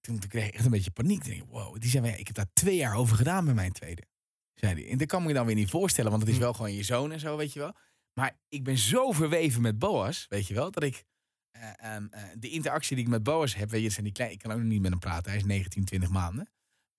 [0.02, 1.26] toen, toen kreeg ik echt een beetje paniek.
[1.26, 4.04] Ik, wow, die zei, ik heb daar twee jaar over gedaan met mijn tweede.
[4.54, 4.88] Zei die.
[4.88, 6.44] En dat kan me dan weer niet voorstellen, want het is Hm.
[6.44, 7.76] wel gewoon je zoon en zo, weet je wel.
[8.14, 11.04] Maar ik ben zo verweven met Boas, weet je wel, dat ik
[11.52, 14.32] eh, ehm, eh, de interactie die ik met Boas heb, weet je, zijn die klein,
[14.32, 15.32] ik kan ook nog niet met hem praten.
[15.32, 16.50] Hij is 19, 20 maanden.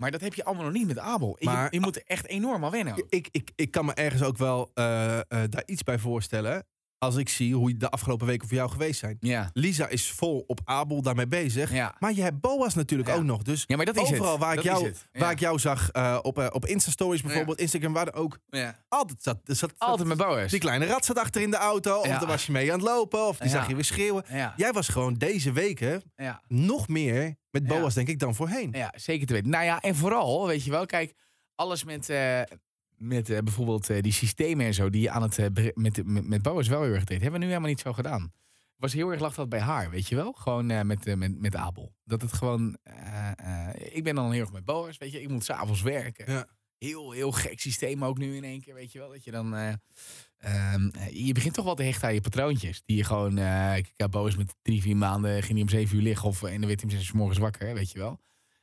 [0.02, 1.37] Maar dat heb je allemaal nog niet met Abel.
[1.40, 2.92] Maar- je, je moet er echt enorm aan wennen.
[2.92, 3.06] ook.
[3.09, 6.66] Ik, ik, ik kan me ergens ook wel eh, eh, daar iets bij voorstellen.
[7.02, 9.16] Als ik zie hoe de afgelopen weken voor jou geweest zijn.
[9.21, 9.50] Ja.
[9.52, 11.73] Lisa is vol op Abel daarmee bezig.
[11.73, 11.97] Ja.
[11.99, 13.14] Maar je hebt Boas natuurlijk Ja.
[13.14, 13.42] ook nog.
[13.42, 14.40] Dus ja, maar dat is overal het.
[14.40, 18.06] waar, ik jou, waar ik jou zag eh, op, eh, op Insta-stories bijvoorbeeld, Instagram, waar
[18.06, 18.78] er ook Ja.
[18.88, 19.38] altijd zat.
[19.44, 20.50] zat Altijd met Boas.
[20.50, 21.99] Die kleine rat zat achter in de auto.
[21.99, 23.26] Of dan was je mee aan het lopen.
[23.26, 24.25] Of die zag je weer schreeuwen.
[24.56, 26.02] Jij was gewoon deze weken
[26.49, 27.66] nog meer met.
[27.66, 28.68] Boas, denk ik, dan voorheen.
[28.73, 29.50] Ja, zeker te weten.
[29.50, 31.14] Nou ja, en vooral, weet je wel, kijk,
[31.54, 32.40] alles met, eh,
[33.02, 36.28] met eh, bijvoorbeeld eh, die systemen en zo, die je aan het, eh, met, met,
[36.28, 38.32] met wel heel erg deed, hebben we nu helemaal niet zo gedaan.
[38.76, 40.32] Was heel erg lag dat bij haar, weet je wel?
[40.32, 41.94] Gewoon met, met, met Abel.
[42.04, 42.76] Dat het gewoon,
[43.92, 46.32] ik ben dan heel erg met Boas, weet je, ik moet s'avonds werken.
[46.32, 46.47] Ja.
[46.82, 49.09] Heel, heel gek systeem ook nu in één keer, weet je wel?
[49.09, 49.73] Dat je dan, eh,
[50.38, 52.82] ehm, eh, je begint toch wel te hechten aan je patroontjes.
[52.82, 53.38] Die je gewoon,
[53.76, 56.59] ik heb Boas met drie, vier maanden, ging hij om zeven uur liggen of, en
[56.59, 58.21] dan werd hij om zes uur morgens wakker, weet je wel?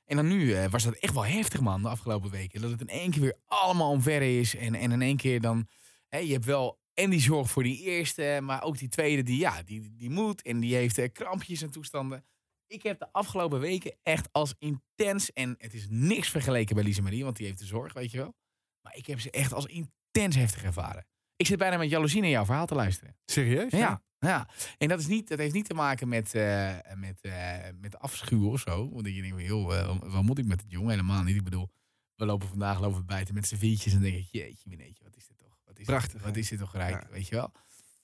[0.09, 2.61] En dan nu eh, was dat echt wel heftig, man, de afgelopen weken.
[2.61, 4.55] Dat het in één keer weer allemaal omverre is.
[4.55, 5.67] En, en in één keer dan...
[6.07, 9.39] Hè, je hebt wel en die zorg voor die eerste, maar ook die tweede, die,
[9.39, 10.41] ja, die, die moet.
[10.41, 12.25] En die heeft eh, krampjes en toestanden.
[12.67, 15.33] Ik heb de afgelopen weken echt als intens...
[15.33, 18.17] En het is niks vergeleken bij Lise Marie, want die heeft de zorg, weet je
[18.17, 18.33] wel.
[18.81, 21.05] Maar ik heb ze echt als intens heftig ervaren.
[21.35, 23.17] Ik zit bijna met jaloezie naar jouw verhaal te luisteren.
[23.25, 23.71] Serieus?
[23.71, 24.01] Ja, ja.
[24.19, 28.51] En dat, is niet, dat heeft niet te maken met, eh, met, eh, met afschuw
[28.51, 28.89] of zo.
[28.93, 30.89] Want je denkt, joh, eh, wat moet ik met het jongen?
[30.89, 31.35] Helemaal niet.
[31.35, 31.69] Ik bedoel,
[32.15, 35.15] we lopen vandaag lopen we buiten met z'n viertjes en denk ik, jeetje, mineetje, wat
[35.15, 35.57] is dit toch?
[35.65, 37.07] Wat is Prachtig, Dit, wat is dit toch rijk, Ja.
[37.11, 37.51] weet je wel?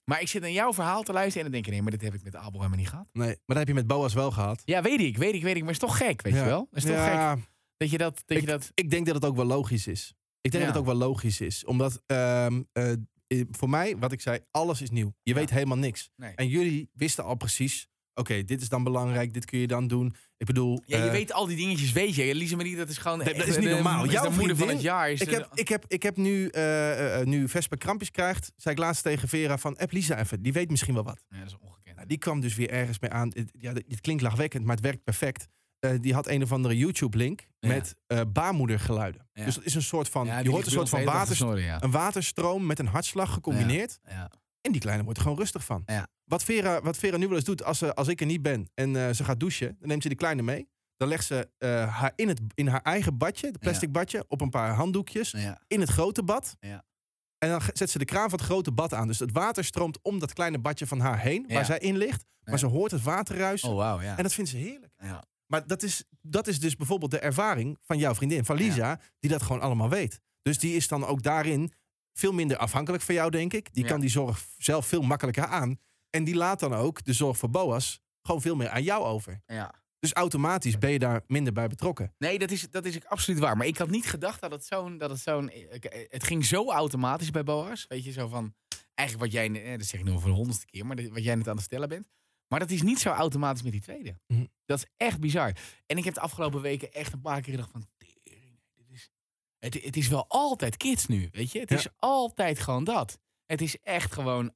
[0.03, 2.01] Maar ik zit naar jouw verhaal te luisteren en dan denk ik, nee, maar dit
[2.01, 3.09] heb ik met Abel helemaal niet gehad.
[3.13, 4.61] Nee, maar dat heb je met Boas wel gehad.
[4.65, 5.63] Ja, weet ik, weet ik, weet ik.
[5.63, 6.39] Maar het is toch gek, weet Ja.
[6.39, 6.67] je wel?
[6.69, 7.43] Het is toch ja, gek
[7.77, 8.23] dat je dat...
[8.25, 10.13] dat, je dat Ik denk dat het ook wel logisch is.
[10.41, 10.71] Ik denk Ja.
[10.71, 11.65] dat het ook wel logisch is.
[11.65, 12.97] Omdat ehm, eh, eh,
[13.51, 15.13] voor mij, wat ik zei, alles is nieuw.
[15.23, 15.39] Je Ja.
[15.39, 16.09] weet helemaal niks.
[16.15, 16.33] nee.
[16.35, 20.15] En jullie wisten al precies, oké, dit is dan belangrijk, dit kun je dan doen.
[20.37, 20.81] Ik bedoel...
[20.85, 22.35] Ja, je eh, weet al die dingetjes, weet je.
[22.35, 23.17] Lise Marie, dat is gewoon...
[23.19, 24.05] Dat echt is niet de- normaal.
[24.05, 25.11] is Jouw de moeder van het jaar.
[25.11, 28.75] Is Ik de- heb, ik heb, ik heb nu, eh, nu Vesper krampjes krijgt, zei
[28.75, 31.23] ik laatst tegen Vera van, app Lisa even, die weet misschien wel wat.
[31.29, 31.95] Ja, dat is ongekend.
[31.95, 33.31] Nou, die kwam dus weer ergens mee aan.
[33.33, 35.47] Het, ja, het klinkt lachwekkend, maar het werkt perfect.
[35.79, 37.67] Eh, die had een of andere YouTube-link Ja.
[37.67, 39.27] met eh baarmoedergeluiden.
[39.33, 39.45] Ja.
[39.45, 41.11] Dus dat is een soort van, Ja, je hoort een soort van ons de hele
[41.11, 41.83] dag water, te snorren, ja.
[41.83, 43.99] een waterstroom met een hartslag gecombineerd.
[44.09, 44.31] Ja.
[44.61, 45.83] En die kleine wordt er gewoon rustig van.
[45.85, 46.07] Ja.
[46.23, 48.69] Wat, Vera, wat Vera nu wel eens doet, als, ze, als ik er niet ben
[48.73, 50.67] en eh, ze gaat douchen, dan neemt ze die kleine mee.
[50.97, 51.49] Dan legt ze
[51.89, 55.33] haar in, het, in haar eigen badje, het plastic badje, op een paar handdoekjes,
[55.67, 56.55] in het grote bad.
[56.59, 56.83] Ja.
[57.37, 59.07] En dan zet ze de kraan van het grote bad aan.
[59.07, 62.25] Dus het water stroomt om dat kleine badje van haar heen, waar zij in ligt.
[62.43, 63.69] Maar ze hoort het water ruisen.
[63.69, 64.03] Oh.
[64.17, 64.93] En dat vindt ze heerlijk.
[64.97, 65.23] ja.
[65.47, 69.29] Maar dat is, dat is dus bijvoorbeeld de ervaring van jouw vriendin, van Lisa, die
[69.29, 70.21] dat gewoon allemaal weet.
[70.41, 71.71] Dus die is dan ook daarin
[72.13, 73.73] veel minder afhankelijk van jou, denk ik.
[73.73, 73.89] Die Ja.
[73.89, 75.77] kan die zorg zelf veel makkelijker aan.
[76.09, 79.41] En die laat dan ook de zorg voor Boas gewoon veel meer aan jou over.
[79.45, 79.83] ja.
[79.99, 82.13] Dus automatisch ben je daar minder bij betrokken.
[82.17, 83.57] Nee, dat is, dat is absoluut waar.
[83.57, 84.97] Maar ik had niet gedacht dat het zo'n...
[84.97, 85.51] Dat het, zo'n
[86.09, 87.85] het ging zo automatisch bij Boas.
[87.87, 88.53] Weet je, zo van...
[88.93, 89.63] Eigenlijk wat jij...
[89.63, 90.85] eh, Dat zeg ik nu voor de honderdste keer.
[90.85, 92.07] Maar wat jij net aan het stellen bent.
[92.47, 94.19] Maar dat is niet zo automatisch met die tweede.
[94.27, 94.45] Mhm.
[94.65, 95.51] Dat is echt bizar.
[95.85, 97.85] En ik heb de afgelopen weken echt een paar keer gedacht van...
[98.73, 99.11] Dit is,
[99.59, 101.59] het, het is wel altijd kids nu, weet je?
[101.59, 101.75] Het Ja.
[101.75, 103.19] is altijd gewoon dat.
[103.45, 104.53] Het is echt gewoon...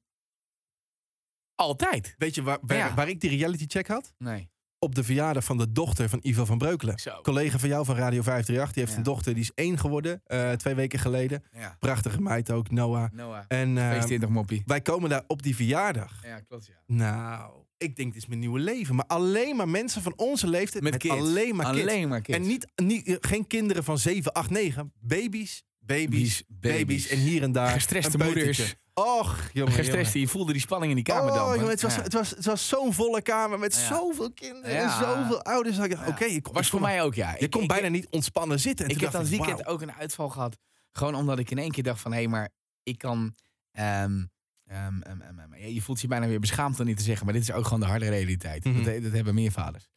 [1.54, 2.14] Altijd.
[2.18, 2.94] Weet je waar, waar, Ja.
[2.94, 4.14] waar ik die reality check had?
[4.18, 4.50] Nee.
[4.78, 6.98] Op de verjaardag van de dochter van Ivo van Breukelen.
[6.98, 7.20] Zo.
[7.20, 8.72] Collega van jou van Radio 538.
[8.74, 8.98] Die heeft Ja.
[8.98, 10.20] een dochter, die is één geworden.
[10.24, 11.44] eh, twee weken geleden.
[11.52, 11.76] Ja.
[11.78, 13.10] Prachtige meid ook, Noah.
[13.12, 13.44] Noah.
[13.48, 14.62] En eh, 22 moppie.
[14.66, 16.24] wij komen daar op die verjaardag.
[16.24, 16.82] Ja, klopt ja.
[16.86, 18.94] Nou, ik denk dit is mijn nieuwe leven.
[18.94, 21.14] Maar alleen maar mensen van onze leeftijd met, kids.
[21.14, 21.82] alleen maar kids.
[21.88, 22.38] Alleen maar kids.
[22.38, 24.92] En niet, niet, eh, geen kinderen van 7, 8, 9.
[25.00, 27.08] Baby's, baby's, Baby's, baby's.
[27.08, 28.74] En hier en daar Gestreste moeders.
[28.94, 29.72] Och, jongen.
[29.72, 31.38] Gestrest, je voelde die spanning in die kamer jongen.
[31.40, 31.48] dan.
[31.48, 32.02] Oh, jongen, het was, ja.
[32.02, 33.86] het was, het was zo'n volle kamer met Ja.
[33.96, 34.82] zoveel kinderen Ja.
[35.00, 35.78] en zoveel ouders.
[35.78, 35.98] Ik.
[36.08, 37.36] Oké, je kon- was ik voor mij ook, ja.
[37.38, 38.84] Je kon bijna niet ontspannen zitten.
[38.86, 39.72] En Ik heb dat dacht weekend wauw.
[39.74, 40.56] ook een uitval gehad.
[40.92, 42.12] Gewoon omdat ik in één keer dacht van...
[42.12, 42.48] Hé, maar
[42.82, 43.34] ik kan...
[43.72, 44.24] ehm,
[44.70, 47.24] ehm, ehm, ehm, ja, je voelt je bijna weer beschaamd om niet te zeggen.
[47.24, 48.64] Maar dit is ook gewoon de harde realiteit.
[48.64, 48.84] Mhm.
[48.84, 49.88] dat, dat hebben meer vaders.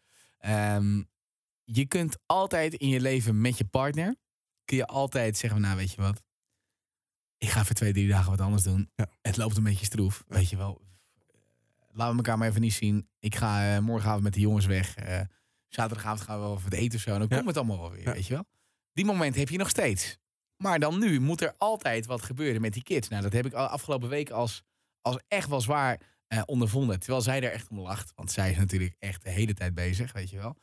[1.63, 4.15] Je kunt altijd in je leven met je partner...
[4.65, 6.23] Kun je altijd zeggen, nou weet je wat...
[7.37, 8.89] Ik ga voor twee, drie dagen wat anders doen.
[8.95, 9.07] Ja.
[9.21, 10.81] Het loopt een beetje stroef, weet je wel.
[11.91, 13.07] Laten we elkaar maar even niet zien.
[13.19, 14.95] Ik ga eh, morgenavond met de jongens weg.
[14.95, 15.21] Eh,
[15.67, 17.11] zaterdagavond gaan we wel even wat eten of zo.
[17.13, 17.35] En dan Ja.
[17.35, 18.13] komt het allemaal wel weer, Ja.
[18.13, 18.45] weet je wel.
[18.93, 20.17] Die moment heb je nog steeds.
[20.63, 23.07] Maar dan nu moet er altijd wat gebeuren met die kids.
[23.07, 24.63] Nou, dat heb ik afgelopen week als,
[25.01, 26.99] als echt wel zwaar eh, ondervonden.
[26.99, 28.11] Terwijl zij er echt om lacht.
[28.15, 30.57] Want zij is natuurlijk echt de hele tijd bezig, weet je wel.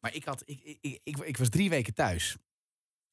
[0.00, 2.36] Maar ik, had, ik, ik, ik, ik, was drie weken thuis.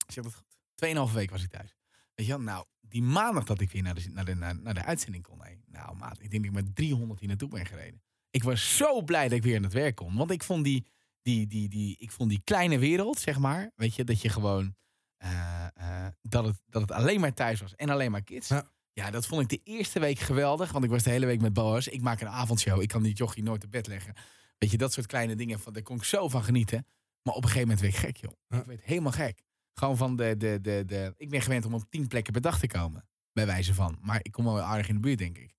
[0.08, 0.58] Zeg dat goed.
[0.76, 1.76] Tweeënhalve week was ik thuis.
[2.14, 4.84] Weet je wel, nou, die maandag dat ik weer naar de, naar de, naar, de
[4.84, 5.42] uitzending kon.
[5.66, 8.02] Nou, maat, ik denk dat ik met 300 hier naartoe ben gereden.
[8.30, 10.16] Ik was zo blij dat ik weer aan het werk kon.
[10.16, 10.86] Want ik vond die,
[11.22, 13.72] die, die, die, ik vond die kleine wereld, zeg maar.
[13.76, 14.76] Weet je, dat je gewoon.
[15.24, 18.48] Eh, eh, dat, het, dat het alleen maar thuis was en alleen maar kids.
[18.48, 18.68] Ja.
[18.94, 19.12] Ja.
[19.12, 20.72] dat vond ik de eerste week geweldig.
[20.72, 21.88] Want ik was de hele week met Boas.
[21.88, 22.82] Ik maak een avondshow.
[22.82, 24.14] Ik kan die jochie nooit op bed leggen.
[24.58, 25.60] Weet je, dat soort kleine dingen.
[25.60, 26.88] Van, daar kon ik zo van genieten.
[27.22, 28.60] Maar op een gegeven moment werd ik gek, joh.
[28.60, 29.44] Ik werd helemaal gek.
[29.74, 31.14] Gewoon van de, de, de, de...
[31.18, 33.08] Ik ben gewend om op tien plekken per dag te komen.
[33.34, 33.98] Bij wijze van.
[34.02, 35.56] Maar ik kom wel aardig in de buurt, denk ik.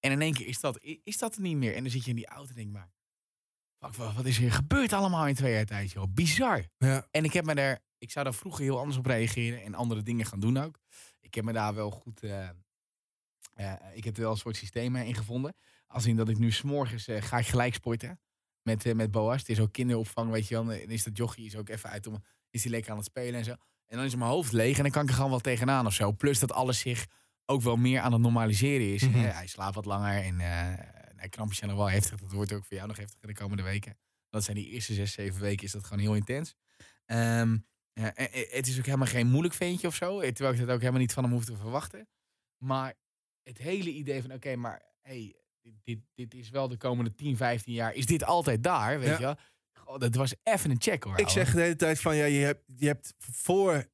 [0.00, 1.74] En in één keer is dat, is dat er niet meer.
[1.74, 2.90] En dan zit je in die auto en denk maar...
[3.78, 6.04] Wat, is hier gebeurd allemaal in twee jaar tijd, joh?
[6.08, 6.64] Bizar.
[6.78, 7.06] Ja.
[7.10, 7.78] En ik heb me daar...
[7.98, 9.62] Ik zou daar vroeger heel anders op reageren.
[9.62, 10.78] En andere dingen gaan doen ook.
[11.20, 12.22] Ik heb me daar wel goed...
[12.22, 12.48] eh,
[13.54, 15.54] eh, ik heb er wel een soort systeem in gevonden.
[15.86, 18.20] Als in dat ik nu s'morgens eh, ga ik gelijk sporten.
[18.62, 19.38] Met, eh, met Boas.
[19.38, 20.72] Het is ook kinderopvang, weet je wel.
[20.72, 22.24] En is dat jochie is ook even uit om...
[22.50, 23.54] Is hij lekker aan het spelen en zo.
[23.86, 25.92] En dan is mijn hoofd leeg en dan kan ik er gewoon wel tegenaan of
[25.92, 26.12] zo.
[26.12, 27.06] Plus dat alles zich
[27.44, 29.02] ook wel meer aan het normaliseren is.
[29.02, 29.18] Mhm.
[29.18, 32.20] Hij slaapt wat langer en eh nee, krampjes zijn nog wel heftig.
[32.20, 33.98] Dat wordt ook voor jou nog heftiger de komende weken.
[34.30, 36.54] Dat zijn die eerste zes, zeven weken is dat gewoon heel intens.
[37.06, 37.58] Ehm,
[37.92, 40.20] ja, en- en het is ook helemaal geen moeilijk ventje of zo.
[40.20, 42.08] eh, Terwijl ik dat ook helemaal niet van hem hoef te verwachten.
[42.64, 42.94] Maar
[43.42, 47.36] het hele idee van, oké, maar hey, dit, dit, dit is wel de komende 10,
[47.36, 47.94] 15 jaar.
[47.94, 49.14] Is dit altijd daar, weet Ja.
[49.16, 49.36] je wel?
[49.86, 51.18] Goh, dat was even een check hoor.
[51.18, 53.84] Ik zeg de hele tijd van ja, je hebt, je hebt voor eh,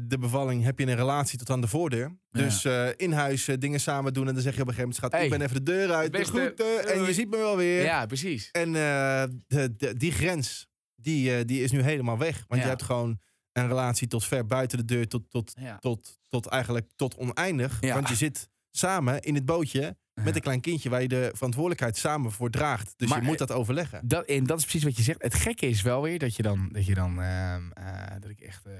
[0.00, 2.18] de bevalling heb je een relatie tot aan de voordeur.
[2.30, 4.94] Dus eh, in huis eh, dingen samen doen en dan zeg je op een gegeven
[4.94, 7.36] moment, schat, Hey, ik ben even de deur uit, de groeten en je ziet me
[7.36, 7.82] wel weer.
[7.82, 8.50] Ja, precies.
[8.50, 12.44] En de, de- die grens, die, die is nu helemaal weg.
[12.48, 13.18] Want je hebt gewoon
[13.52, 17.78] een relatie tot ver buiten de deur, tot, tot, tot, tot eigenlijk tot oneindig.
[17.94, 21.96] Want je zit samen in het bootje met een klein kindje waar je de verantwoordelijkheid
[21.96, 22.94] samen voor draagt.
[22.96, 24.08] Dus Maar, je moet dat overleggen.
[24.08, 25.22] Dat, en dat is precies wat je zegt.
[25.22, 28.40] Het gekke is wel weer dat je dan, dat je dan, ehm, eh, dat ik
[28.40, 28.72] echt, eh,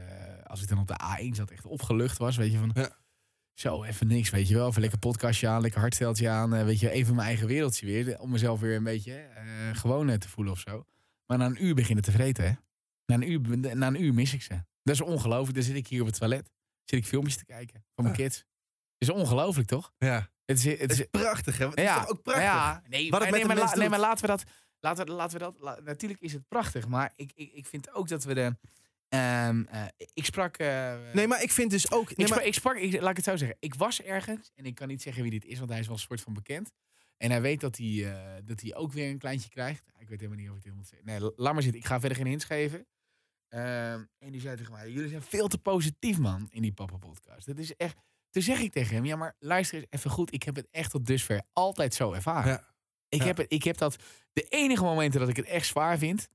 [0.46, 2.96] als ik dan op de A1 zat, echt opgelucht was, weet je van, Ja.
[3.54, 6.80] zo even niks, weet je wel, even lekker podcastje aan, lekker hartsteltje aan, eh, weet
[6.80, 10.28] je, even mijn eigen wereldje weer, om mezelf weer een beetje eh, gewoon eh, te
[10.28, 10.84] voelen of zo.
[11.26, 12.52] Maar na een uur beginnen te vreten, hè.
[13.06, 14.54] Na een uur, na een uur mis ik ze.
[14.82, 15.54] Dat is ongelooflijk.
[15.54, 16.50] Dan zit ik hier op het toilet,
[16.84, 18.44] zit ik filmpjes te kijken van mijn kids.
[18.98, 19.92] Is ongelooflijk, toch?
[19.98, 20.28] Ja.
[20.48, 21.68] Het is, het is, is prachtig, hè?
[21.68, 22.44] Het is toch ook prachtig?
[22.44, 24.44] ja, nee, Wat het nee, maar, nee, maar laten we dat.
[24.80, 27.92] Laten we, laten we dat la- natuurlijk is het prachtig, maar ik, ik, ik vind
[27.92, 28.56] ook dat we de.
[29.08, 29.84] ehm, eh,
[30.14, 30.56] ik sprak.
[30.56, 32.10] eh, Nee, maar ik vind dus ook...
[32.10, 33.56] ik, Nee, sprak, maar, ik sprak, ik, laat ik het zo zeggen.
[33.60, 35.94] Ik was ergens en ik kan niet zeggen wie dit is, want hij is wel
[35.96, 36.72] een soort van bekend.
[37.16, 39.84] En hij weet dat hij, eh, dat hij ook weer een kleintje krijgt.
[39.98, 41.06] Ik weet helemaal niet of ik dit moet zeggen.
[41.06, 41.80] Nee, laat maar zitten.
[41.80, 42.86] Ik ga verder geen hints geven.
[43.48, 47.46] Ehm, en die zei tegen mij: Jullie zijn veel te positief, man, in die Papa-podcast.
[47.46, 47.96] Dat is echt.
[48.38, 50.32] Toen zeg ik tegen hem: Ja, maar luister eens even goed.
[50.34, 52.50] Ik heb het echt tot dusver altijd zo ervaren.
[52.52, 52.64] Ja.
[53.08, 53.26] Ik, Ja.
[53.26, 53.96] heb het, ik heb dat.
[54.32, 56.28] De enige momenten dat ik het echt zwaar vind.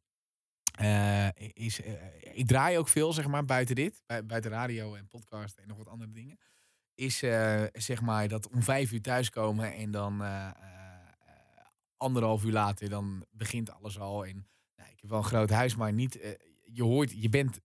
[0.74, 1.82] eh, is.
[1.82, 1.94] eh,
[2.34, 4.02] ik draai ook veel, zeg maar, buiten dit.
[4.06, 6.40] bui- Buiten radio en podcast en nog wat andere dingen.
[6.96, 10.22] Is eh, zeg maar dat om vijf uur thuiskomen en dan.
[11.98, 14.26] anderhalf uur later, dan begint alles al.
[14.26, 16.14] En nou, ik heb wel een groot huis, maar niet.
[16.64, 17.60] je hoort, je bent,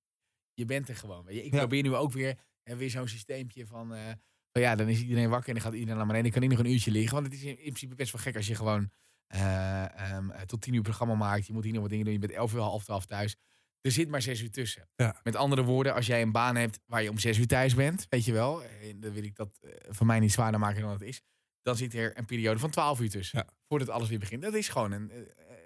[0.55, 1.29] je bent er gewoon.
[1.29, 2.39] Ik probeer nu ook weer,
[2.69, 3.95] en weer zo'n systeempje van.
[3.95, 4.13] eh,
[4.53, 6.31] van ja, dan is iedereen wakker en dan gaat iedereen naar beneden.
[6.31, 7.15] Dan kan ik nog een uurtje liggen.
[7.15, 8.91] Want het is in, in principe best wel gek als je gewoon
[9.27, 11.47] eh, ehm, eh, tot tien uur programma maakt.
[11.47, 12.15] Je moet hier nog wat dingen doen.
[12.15, 13.37] Je bent elf uur, half twaalf thuis.
[13.81, 14.89] Er zit maar zes uur tussen.
[14.97, 15.21] Ja.
[15.23, 18.07] Met andere woorden, als jij een baan hebt waar je om zes uur thuis bent,
[18.09, 20.91] weet je wel, en dan wil ik dat eh, voor mij niet zwaarder maken dan
[20.91, 21.21] het is,
[21.63, 23.39] dan zit er een periode van 12 uur tussen.
[23.39, 23.55] Ja.
[23.69, 24.43] Voordat alles weer begint.
[24.43, 25.13] Dat is gewoon een,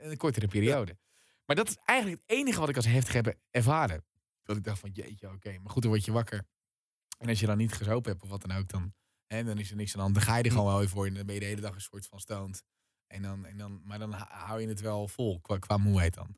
[0.00, 0.98] een kortere periode.
[1.46, 4.04] Maar dat is eigenlijk het enige wat ik als heftig heb ervaren.
[4.42, 5.58] Dat ik dacht van, jeetje, oké.
[5.58, 6.46] Maar goed, dan word je wakker.
[7.22, 8.94] En als je dan niet gezopen hebt of wat dan ook, dan,
[9.26, 10.14] hè, dan is er niks aan de hand.
[10.14, 11.06] Dan ga je er gewoon wel weer voor.
[11.06, 12.62] En dan ben je de hele dag een soort van stoned.
[13.06, 16.36] En dan, en dan, maar dan hou je het wel vol qua, qua moeheid dan.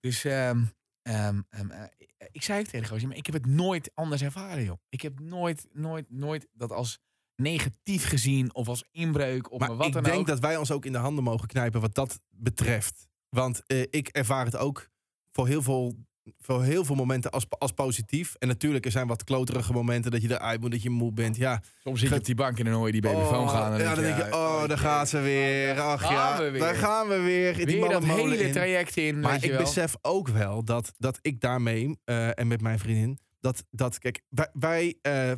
[0.00, 0.64] Dus ehm,
[1.02, 1.84] ehm, ehm, eh,
[2.30, 4.78] ik zei ook tegen maar ik heb het nooit anders ervaren, joh.
[4.88, 6.98] Ik heb nooit, nooit, nooit dat als
[7.36, 10.26] negatief gezien of als inbreuk of maar wat ik dan denk ook.
[10.26, 13.08] dat wij ons ook in de handen mogen knijpen wat dat betreft.
[13.28, 14.88] Want eh, ik ervaar het ook
[15.30, 15.96] voor heel veel,
[16.38, 18.34] voor heel veel momenten als, als positief.
[18.38, 21.36] En natuurlijk, er zijn wat kloterige momenten dat je eruit moet, dat je moe bent.
[21.36, 23.72] Ja, Soms zit je op die bank en dan hoor je die babyfoon Oh, gaan.
[23.72, 25.80] En ja, dan denk je, oh, daar gaat ze weer.
[25.80, 26.60] Ach ja, we weer.
[26.60, 27.58] daar gaan we weer.
[27.60, 28.52] In die weer dat hele in.
[28.52, 29.60] traject in, Maar ik wel.
[29.60, 34.22] besef ook wel dat, dat ik daarmee eh, en met mijn vriendin, dat, dat kijk,
[34.28, 35.32] wij, wij eh,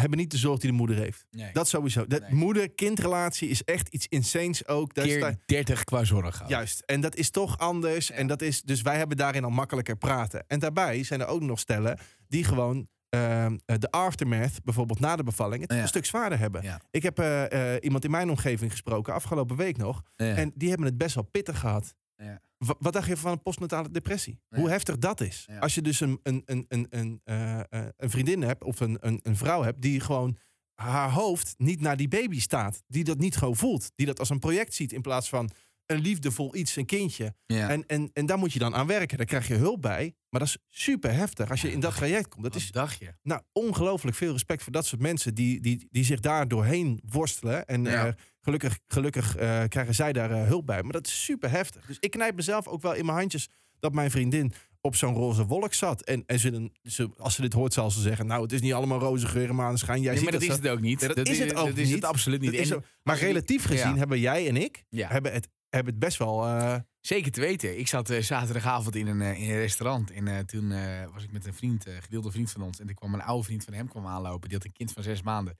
[0.00, 1.26] hebben niet de zorg die de moeder heeft.
[1.30, 1.52] Nee.
[1.52, 2.06] Dat sowieso.
[2.06, 2.34] De Nee.
[2.34, 4.94] moeder-kindrelatie is echt iets insanes ook.
[4.94, 6.42] Daar keer sta- 30 qua zorg.
[6.42, 6.48] ook.
[6.48, 6.80] Juist.
[6.86, 8.08] En dat is toch anders.
[8.08, 8.14] Ja.
[8.14, 10.44] En dat is, dus wij hebben daarin al makkelijker praten.
[10.46, 15.16] En daarbij zijn er ook nog stellen die gewoon ehm, eh, de aftermath, bijvoorbeeld na
[15.16, 15.80] de bevalling, het Ja.
[15.82, 16.62] een stuk zwaarder hebben.
[16.62, 16.80] Ja.
[16.90, 20.02] Ik heb eh, eh, iemand in mijn omgeving gesproken, afgelopen week nog.
[20.16, 21.94] En die hebben het best wel pittig gehad.
[22.16, 22.40] Ja.
[22.58, 24.40] Wa- Wat dacht je van een postnatale depressie?
[24.48, 24.58] Ja.
[24.58, 25.44] Hoe heftig dat is.
[25.48, 25.58] Ja.
[25.58, 27.64] Als je dus een, een, een, een, een, eh, eh,
[27.96, 30.36] een vriendin hebt of een, een, een vrouw hebt die gewoon
[30.74, 32.82] haar hoofd niet naar die baby staat.
[32.86, 33.90] Die dat niet gewoon voelt.
[33.94, 35.50] Die dat als een project ziet in plaats van
[35.86, 37.34] een liefdevol iets, een kindje.
[37.46, 39.16] En, en, en daar moet je dan aan werken.
[39.16, 40.14] Daar krijg je hulp bij.
[40.28, 42.42] Maar dat is super heftig als je in dat traject komt.
[42.42, 43.14] Dat is dacht je?
[43.22, 47.66] nou, ongelooflijk veel respect voor dat soort mensen die, die, die zich daar doorheen worstelen.
[47.66, 48.06] En Ja.
[48.06, 48.12] eh,
[48.44, 50.82] gelukkig, gelukkig eh, krijgen zij daar eh, hulp bij.
[50.82, 51.86] Maar dat is super heftig.
[51.86, 55.46] Dus ik knijp mezelf ook wel in mijn handjes dat mijn vriendin op zo'n roze
[55.46, 56.02] wolk zat.
[56.02, 58.72] En, en ze, ze, als ze dit hoort, zal ze zeggen: Nou, het is niet
[58.72, 60.00] allemaal roze geur en maneschijn.
[60.02, 61.00] Jij Nee, maar dat is het ook niet.
[61.00, 62.70] Nee, dat is het ook dat is het absoluut niet.
[62.70, 63.96] En maar relatief gezien Ja.
[63.96, 65.08] hebben jij en ik Ja.
[65.08, 66.46] hebben het, hebben het best wel.
[66.46, 67.78] eh, Zeker te weten.
[67.78, 70.10] Ik zat zaterdagavond in een, in een restaurant.
[70.10, 70.68] En toen
[71.12, 72.80] was ik met een vriend, gedeelde vriend van ons.
[72.80, 74.48] En er kwam een oude vriend van hem kwam aanlopen.
[74.48, 75.58] Die had een kind van zes maanden.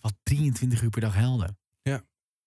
[0.00, 1.56] Wat 23 uur per dag huilde.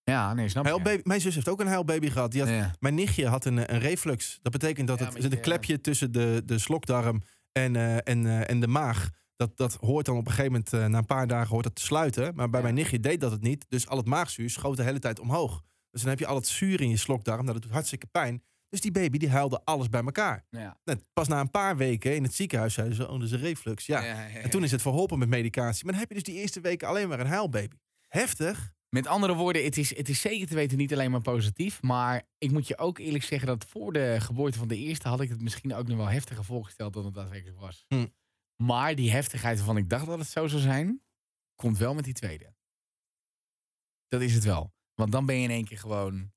[0.10, 0.34] Ja.
[0.34, 1.00] Nee, snap je.
[1.04, 2.32] mijn zus heeft ook een huilbaby gehad.
[2.32, 2.76] Die had, Ja.
[2.80, 4.40] Mijn nichtje had een, een reflux.
[4.42, 7.96] Dat betekent dat Ja, het zit een je- klepje tussen de, de slokdarm en, eh,
[7.96, 9.10] en, eh, en de maag.
[9.36, 11.76] Dat, dat hoort dan op een gegeven moment, eh, na een paar dagen, hoort dat
[11.76, 12.36] te sluiten.
[12.36, 12.66] Maar bij Ja.
[12.66, 13.66] mijn nichtje deed dat het niet.
[13.70, 15.62] Dus al het maagzuur schoot de hele tijd omhoog.
[15.92, 17.40] Dus dan heb je al het zuur in je slokdarm.
[17.42, 18.44] Nou, dat doet hartstikke pijn.
[18.70, 20.46] Dus die baby die huilde alles bij elkaar.
[20.50, 20.78] Ja.
[20.84, 23.40] Nou, pas na een paar weken in het ziekenhuis zeiden ze, oh, dat is een
[23.40, 23.86] reflux.
[23.86, 24.04] Ja.
[24.34, 25.84] En toen is het verholpen met medicatie.
[25.84, 27.76] Maar dan heb je dus die eerste weken alleen maar een huilbaby.
[28.08, 28.74] Heftig.
[28.90, 31.82] Met andere woorden, het is, het is zeker te weten niet alleen maar positief.
[31.82, 35.22] Maar ik moet je ook eerlijk zeggen dat voor de geboorte van de eerste had
[35.22, 37.86] ik het misschien ook nog wel heftiger voorgesteld dan het daadwerkelijk was.
[37.88, 38.08] Hm.
[38.64, 41.04] Maar die heftigheid waarvan ik dacht dat het zo zou zijn,
[41.56, 42.54] komt wel met die tweede.
[44.08, 44.74] Dat is het wel.
[44.94, 46.32] Want dan ben je in één keer gewoon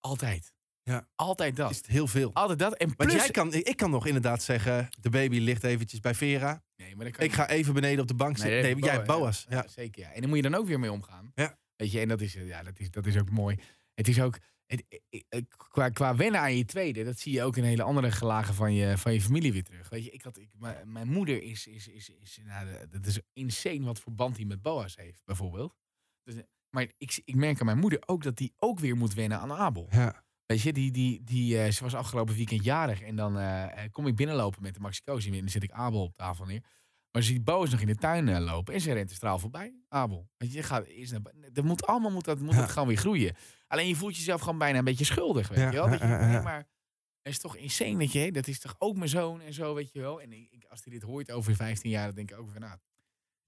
[0.00, 0.54] altijd.
[0.84, 1.08] Ja.
[1.14, 1.70] Altijd dat.
[1.70, 2.30] Is het heel veel.
[2.34, 2.74] Altijd dat.
[2.74, 3.12] En Want plus...
[3.12, 6.62] jij kan, ik kan nog inderdaad zeggen, de baby ligt eventjes bij Vera.
[6.76, 8.62] Nee, maar dat kan Ik ga even beneden op de bank zitten.
[8.62, 9.46] Nee, jij hebt Boas.
[9.48, 9.68] Ja, Ja.
[9.68, 10.02] zeker.
[10.02, 10.12] Ja.
[10.12, 11.32] En dan moet je dan ook weer mee omgaan.
[11.34, 11.58] Ja.
[11.76, 13.58] Weet je, en dat is, eh, ja, dat is, dat is ook mooi.
[13.94, 17.42] Het is ook, het, eh, eh, qua, qua wennen aan je tweede, dat zie je
[17.42, 19.88] ook in hele andere gelagen van je, van je familie weer terug.
[19.88, 23.20] Weet je, ik had, ik, mijn, mijn moeder is, is, is, is nou, dat is
[23.32, 25.74] insane wat voor band hij met Boas heeft, bijvoorbeeld.
[26.22, 26.34] Dus,
[26.70, 29.52] maar ik, ik merk aan mijn moeder ook dat die ook weer moet wennen aan
[29.52, 29.88] Abel.
[29.90, 30.23] Ja.
[30.46, 33.00] Weet je, die, die, die, eh, ze was afgelopen weekend jarig.
[33.00, 35.30] En dan eh, eh, kom ik binnenlopen met de Maxicosi.
[35.32, 36.64] En dan zet ik Abel op tafel neer.
[37.10, 38.74] Maar ze ziet Boas nog in de tuin lopen.
[38.74, 39.74] En ze rent de straal voorbij.
[39.88, 40.28] Abel.
[40.36, 42.60] Weet je, je gaat eerst naar Dat moet allemaal moet dat, moet Ja.
[42.60, 43.34] dat gewoon weer groeien.
[43.66, 45.48] Alleen je voelt jezelf gewoon bijna een beetje schuldig.
[45.48, 45.88] Weet Ja, je wel?
[45.90, 46.58] Dat je, nee, maar
[47.22, 49.74] het is toch insane dat je, hè, dat is toch ook mijn zoon en zo,
[49.74, 50.20] weet je wel.
[50.20, 52.78] En ik, als hij dit hoort over 15 jaar, dan denk ik ook van, nou,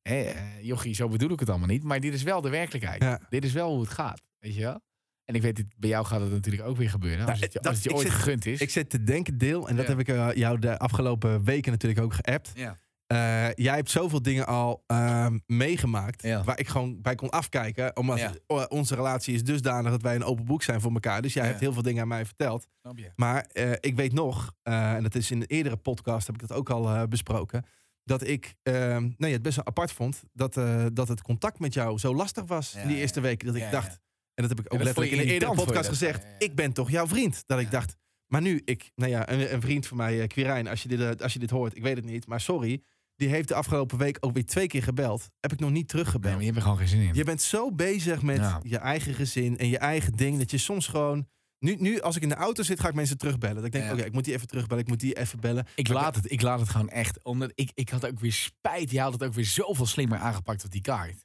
[0.02, 1.82] hè, jochie, zo bedoel ik het allemaal niet.
[1.82, 3.02] Maar dit is wel de werkelijkheid.
[3.02, 3.20] Ja.
[3.28, 4.80] Dit is wel hoe het gaat, weet je wel.
[5.26, 7.18] En ik weet, bij jou gaat het natuurlijk ook weer gebeuren.
[7.26, 8.60] Als Nou, het je, dat- als het je ik ooit zit- gegund is.
[8.60, 12.00] Ik zit te denken, deel, en dat heb ik eh, jou de afgelopen weken natuurlijk
[12.00, 12.50] ook geappt.
[12.54, 12.76] ja.
[13.06, 16.44] Eh, jij hebt zoveel dingen al ehm, meegemaakt Ja.
[16.44, 17.96] waar ik gewoon bij kon afkijken.
[17.96, 18.64] Omdat Ja.
[18.68, 21.22] onze relatie is dusdanig dat wij een open boek zijn voor elkaar.
[21.22, 21.48] Dus jij Ja.
[21.48, 22.66] hebt heel veel dingen aan mij verteld.
[22.80, 23.10] Snap je?
[23.16, 26.48] Maar eh, ik weet nog, eh, en dat is in een eerdere podcast heb ik
[26.48, 27.64] dat ook al besproken.
[28.04, 31.74] Dat ik ehm, nee, het best wel apart vond dat, eh, dat het contact met
[31.74, 33.02] jou zo lastig was Ja, in die ja.
[33.02, 33.46] eerste weken.
[33.46, 33.98] Dat ik Ja, dacht,
[34.44, 36.22] dat heb ik ook letterlijk in een eerdere podcast gezegd.
[36.22, 36.46] Ja, ja, ja.
[36.46, 37.42] Ik ben toch jouw vriend.
[37.46, 37.96] Dat ik dacht,
[38.26, 41.00] maar nu, ik, nou ja, een, een vriend van mij, eh, Quirijn, als je, dit,
[41.00, 42.82] eh, als je dit hoort, ik weet het niet, maar sorry.
[43.16, 45.28] Die heeft de afgelopen week ook weer twee keer gebeld.
[45.40, 46.32] Heb ik nog niet Nee, teruggebeld.
[46.32, 47.14] maar je hebt er gewoon geen zin in.
[47.14, 48.60] Je bent zo bezig met Ja.
[48.62, 50.38] je eigen gezin en je eigen ding.
[50.38, 51.26] Dat je soms gewoon.
[51.58, 53.56] Nu, nu als ik in de auto zit, ga ik mensen terugbellen.
[53.56, 53.92] Dat ik denk, Ja.
[53.92, 54.82] oké, ik moet die even terugbellen.
[54.82, 55.66] Ik moet die even bellen.
[55.74, 57.24] Ik Maar laat het, ik laat het gewoon echt.
[57.24, 58.90] Omdat ik, ik had ook weer spijt.
[58.90, 61.24] Je had het ook weer zoveel slimmer aangepakt op die kaart.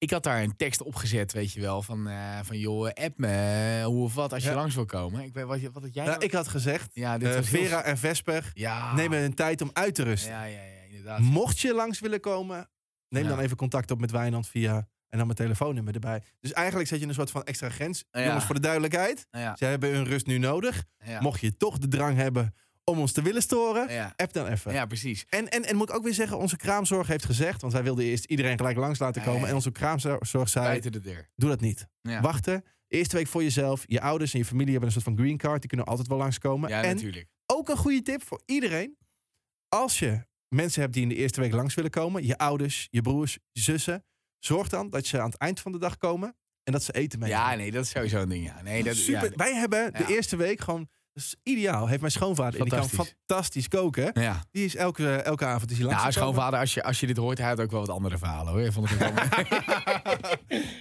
[0.00, 1.82] Ik had daar een tekst opgezet, weet je wel.
[1.82, 4.54] Van, eh, van joh, app me hoe of wat als je Ja.
[4.54, 5.22] langs wil komen.
[5.24, 7.48] Ik weet wat, wat had jij Nou, nou- ik had gezegd, Ja, dit eh, was
[7.50, 8.94] heel- Vera en Vesper Ja.
[8.94, 10.30] nemen hun tijd om uit te rusten.
[10.30, 11.18] Ja, ja, ja, inderdaad.
[11.20, 12.68] Mocht je langs willen komen,
[13.08, 13.28] neem Ja.
[13.28, 14.88] dan even contact op met Wijnand via...
[15.08, 16.22] En dan mijn telefoonnummer erbij.
[16.40, 18.04] Dus eigenlijk zet je een soort van extra grens.
[18.10, 19.26] Jongens, voor de duidelijkheid.
[19.30, 20.84] Ze hebben hun rust nu nodig.
[21.20, 24.72] Mocht je toch de drang hebben om ons te willen storen, ja, app dan even.
[24.72, 25.26] ja, precies.
[25.28, 27.60] En, en, en moet ik ook weer zeggen, onze kraamzorg heeft gezegd...
[27.60, 29.48] want wij wilden eerst iedereen gelijk langs laten komen...
[29.48, 31.28] En onze kraamzorg zei, Buiten de deur.
[31.36, 31.86] doe dat niet.
[32.02, 33.84] Wachten, eerste week voor jezelf.
[33.86, 35.60] Je ouders en je familie hebben een soort van green card...
[35.60, 36.68] die kunnen altijd wel langskomen.
[36.70, 37.26] ja en natuurlijk.
[37.46, 38.96] ook een goede tip voor iedereen...
[39.68, 42.26] als je mensen hebt die in de eerste week langs willen komen...
[42.26, 44.04] je ouders, je broers, je zussen...
[44.38, 46.36] zorg dan dat ze aan het eind van de dag komen...
[46.62, 47.28] en dat ze eten mee.
[47.28, 48.44] Ja, nee, dat is sowieso een ding.
[48.44, 48.62] Ja.
[48.62, 49.32] Nee, dat, Super.
[49.36, 50.88] Wij hebben de eerste week gewoon...
[51.12, 51.86] Dat is ideaal.
[51.88, 52.60] Heeft mijn schoonvader.
[52.60, 53.68] En die kan Fantastisch.
[53.68, 54.10] koken.
[54.14, 54.44] ja.
[54.50, 56.32] Die is elke, elke avond is hij langs Nou, gekomen.
[56.34, 58.72] schoonvader, als je, als je dit hoort, hij had ook wel wat andere verhalen hoor.
[58.72, 59.10] Vond ik wel...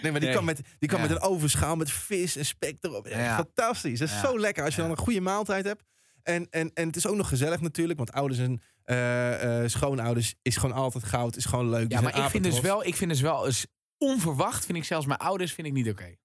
[0.01, 0.33] Nee, maar die Nee.
[0.33, 1.07] kan, met, die kan Ja.
[1.07, 3.07] met een ovenschaal met vis en spek erop.
[3.07, 3.35] Ja.
[3.35, 3.99] Fantastisch.
[3.99, 4.19] Dat is Ja.
[4.21, 5.83] zo lekker als je dan een goede maaltijd hebt.
[6.23, 7.97] En, en, en het is ook nog gezellig natuurlijk.
[7.97, 11.35] Want ouders en eh, eh, schoonouders is gewoon altijd goud.
[11.35, 11.91] Is gewoon leuk.
[11.91, 13.65] Ja, maar ik vind dus wel, ik vind dus wel eens
[13.97, 16.15] onverwacht, vind ik zelfs mijn ouders vind ik niet oké.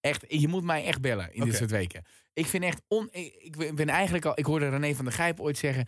[0.00, 2.04] Echt, je moet mij echt bellen in dit soort weken.
[2.32, 5.58] Ik vind echt on, ik, ben eigenlijk al, ik hoorde René van der Gijp ooit
[5.58, 5.86] zeggen,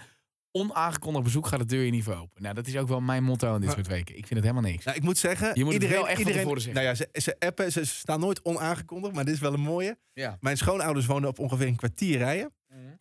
[0.51, 2.43] onaangekondigd bezoek gaat de deur je niet voor open.
[2.43, 4.17] Nou, dat is ook wel mijn motto in dit soort weken.
[4.17, 4.85] Ik vind het helemaal niks.
[4.85, 6.83] Nou, ik moet zeggen, Je moet het iedereen, wel echt iedereen, tevoren zeggen.
[6.83, 9.99] Nou ja, ze, ze appen, ze staan nooit onaangekondigd, maar dit is wel een mooie.
[10.13, 10.37] Ja.
[10.41, 12.53] Mijn schoonouders wonen op ongeveer een kwartier rijden.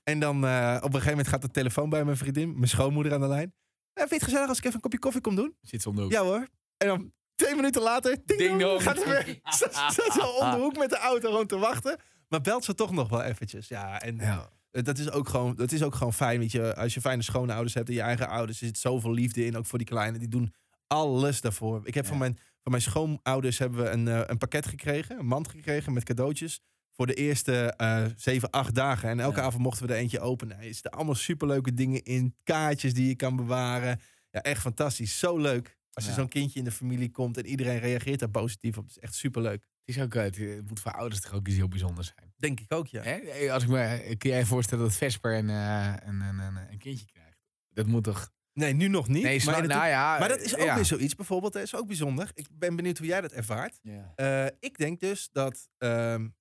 [0.04, 3.14] En dan eh, op een gegeven moment gaat de telefoon bij mijn vriendin, mijn schoonmoeder
[3.14, 3.54] aan de lijn.
[3.94, 5.56] Eh, vind je het gezellig als ik even een kopje koffie kom doen?
[5.62, 6.12] Zit ze om de hoek.
[6.12, 6.48] Ja hoor.
[6.78, 8.82] En dan twee minuten later, ding, Ding dong, dong.
[8.84, 9.40] gaat ze weer.
[9.56, 11.98] Staat ze al om de hoek met de auto gewoon te wachten.
[12.30, 13.68] Maar belt ze toch nog wel eventjes.
[13.68, 14.50] Ja, en Ja.
[14.72, 16.40] eh, dat, is ook gewoon, dat is ook gewoon fijn.
[16.40, 19.46] Weet je, als je fijne schoonouders hebt en je eigen ouders, er zit zoveel liefde
[19.46, 19.58] in.
[19.58, 20.20] Ook voor die kleinen.
[20.20, 20.54] Die doen
[20.88, 21.82] alles daarvoor.
[21.84, 25.20] Ik heb van, mijn, van mijn schoonouders hebben we een, eh, een pakket gekregen.
[25.20, 26.60] Een mand gekregen met cadeautjes.
[26.96, 29.10] Voor de eerste eh zeven, acht dagen.
[29.10, 29.46] En elke Ja.
[29.46, 30.58] avond mochten we er eentje openen.
[30.58, 32.36] Er zitten allemaal superleuke dingen in.
[32.44, 34.00] Kaartjes die je kan bewaren.
[34.32, 35.20] Ja, echt fantastisch.
[35.20, 35.78] Zo leuk.
[35.94, 36.16] Als er Ja.
[36.18, 38.84] zo'n kindje in de familie komt en iedereen reageert daar positief op.
[38.84, 39.62] Het is echt superleuk.
[39.86, 42.34] Het, is ook, eh, het het moet voor ouders toch ook iets heel bijzonders zijn.
[42.38, 43.02] Denk ik ook, ja.
[43.02, 43.52] Hè?
[43.52, 46.78] Als ik me, kun jij je voorstellen dat Vesper een, eh, een, een, een, een
[46.78, 47.40] kindje krijgt?
[47.70, 48.32] Dat moet toch...
[48.54, 49.24] Nee, nu nog niet.
[49.24, 50.76] Nee, maar, nou ja, Maar dat is ook ja.
[50.76, 51.54] weer zoiets bijvoorbeeld.
[51.54, 52.32] Dat is ook bijzonder.
[52.34, 53.80] Ik ben benieuwd hoe jij dat ervaart.
[53.82, 54.12] Ja.
[54.16, 56.34] Eh, ik denk dus dat eh, een,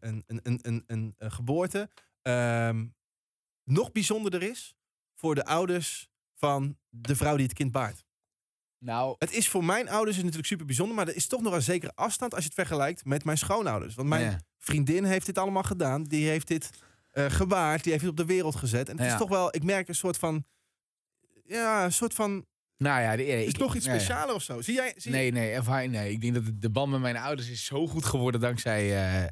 [0.00, 1.90] een, een, een, een, een geboorte
[2.22, 2.86] ehm,
[3.64, 4.74] nog bijzonderder is
[5.14, 8.04] voor de ouders van de vrouw die het kind baart.
[8.78, 11.52] Nou, Het is voor mijn ouders is natuurlijk super bijzonder, maar er is toch nog
[11.54, 13.94] een zekere afstand als je het vergelijkt met mijn schoonouders.
[13.94, 14.40] Want mijn ja.
[14.58, 16.04] vriendin heeft dit allemaal gedaan.
[16.04, 16.70] Die heeft dit
[17.12, 17.82] eh gebaard.
[17.82, 18.88] Die heeft het op de wereld gezet.
[18.88, 19.12] En het Ja.
[19.12, 20.44] is toch wel, ik merk een soort van,
[21.44, 22.44] ja, een soort van,
[22.76, 23.94] nou ja, de, is ik, toch iets nee.
[23.98, 24.60] specialer of zo?
[24.60, 24.92] Zie jij?
[24.96, 26.12] Zie Nee, nee, ervaring, nee.
[26.12, 28.82] Ik denk dat de- band met mijn ouders is zo goed geworden dankzij...
[28.90, 29.24] eh,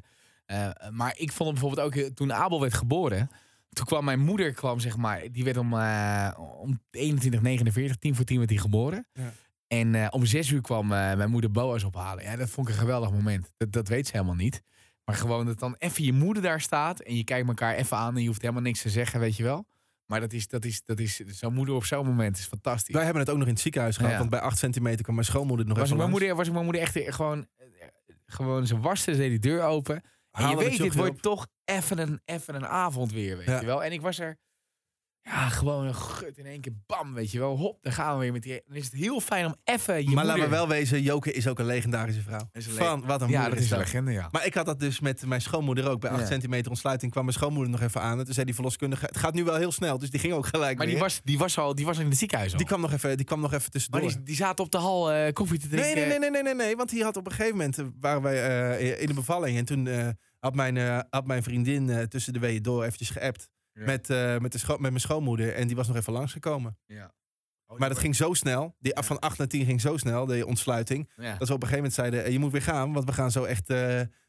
[0.45, 3.29] eh, maar ik vond het bijvoorbeeld ook, toen Abel werd geboren...
[3.69, 8.25] Toen kwam mijn moeder, kwam zeg maar, die werd om, eh om 21.49, 10 voor
[8.25, 9.07] 10 werd hij geboren.
[9.13, 9.33] Ja.
[9.67, 12.23] En eh, om zes uur kwam eh, mijn moeder Boas ophalen.
[12.23, 13.53] Ja, dat vond ik een geweldig moment.
[13.57, 14.63] Dat, dat weet ze helemaal niet.
[15.05, 18.15] Maar gewoon dat dan even je moeder daar staat en je kijkt elkaar even aan
[18.15, 19.67] en je hoeft helemaal niks te zeggen, weet je wel.
[20.05, 22.93] Maar dat is, dat is, dat is zo'n moeder op zo'n moment is fantastisch.
[22.93, 24.11] Wij hebben het ook nog in het ziekenhuis gehad.
[24.11, 24.17] Ja.
[24.17, 26.25] Want bij 8 centimeter kwam mijn schoonmoeder nog was even mijn langs.
[26.25, 27.47] moeder, was ik mijn moeder echt gewoon,
[28.25, 30.01] gewoon ze waste, ze deed die deur open.
[30.31, 33.59] En je weet, dit wordt toch even een, even een avond weer, weet Ja.
[33.59, 33.83] je wel.
[33.83, 34.37] En ik was er,
[35.21, 37.57] ja, gewoon een gut in één keer, bam, weet je wel.
[37.57, 38.61] Hop, dan gaan we weer met die...
[38.67, 40.49] Dan is het heel fijn om even je maar laten we moeder...
[40.49, 42.49] wel wezen, Joke is ook een legendarische vrouw.
[42.51, 44.27] Een Van, wat een ja, dat is een legende, ja.
[44.31, 45.99] Maar ik had dat dus met mijn schoonmoeder ook.
[45.99, 46.25] Bij 8 Ja.
[46.27, 48.19] centimeter ontsluiting kwam mijn schoonmoeder nog even aan.
[48.19, 49.97] En toen zei die verloskundige, het gaat nu wel heel snel.
[49.97, 52.09] Dus die ging ook gelijk Maar die was, die was al die was al in
[52.09, 52.57] het ziekenhuis al.
[52.57, 54.01] die, kwam nog even, die kwam nog even tussendoor.
[54.01, 55.95] maar die, die zaten op de hal eh, koffie te drinken.
[55.95, 56.75] Nee, nee, nee, nee, nee, nee, nee.
[56.75, 59.57] Want die had op een gegeven moment, eh, waren wij eh, in de bevalling.
[59.57, 63.49] En toen had, mijn, eh, had mijn vriendin eh, tussen de weeën door eventjes geappt.
[63.71, 63.85] Ja.
[63.85, 65.53] Met, eh, met, de met mijn schoonmoeder.
[65.55, 66.77] En die was nog even langsgekomen.
[66.85, 67.13] Ja.
[67.65, 68.75] Oh, Maar dat ging zo snel.
[68.79, 69.03] Die, Ja.
[69.03, 71.11] Van 8 naar 10 ging zo snel, de ontsluiting.
[71.15, 71.37] Ja.
[71.37, 72.93] Dat we op een gegeven moment zeiden, je moet weer gaan.
[72.93, 73.67] Want we gaan zo echt,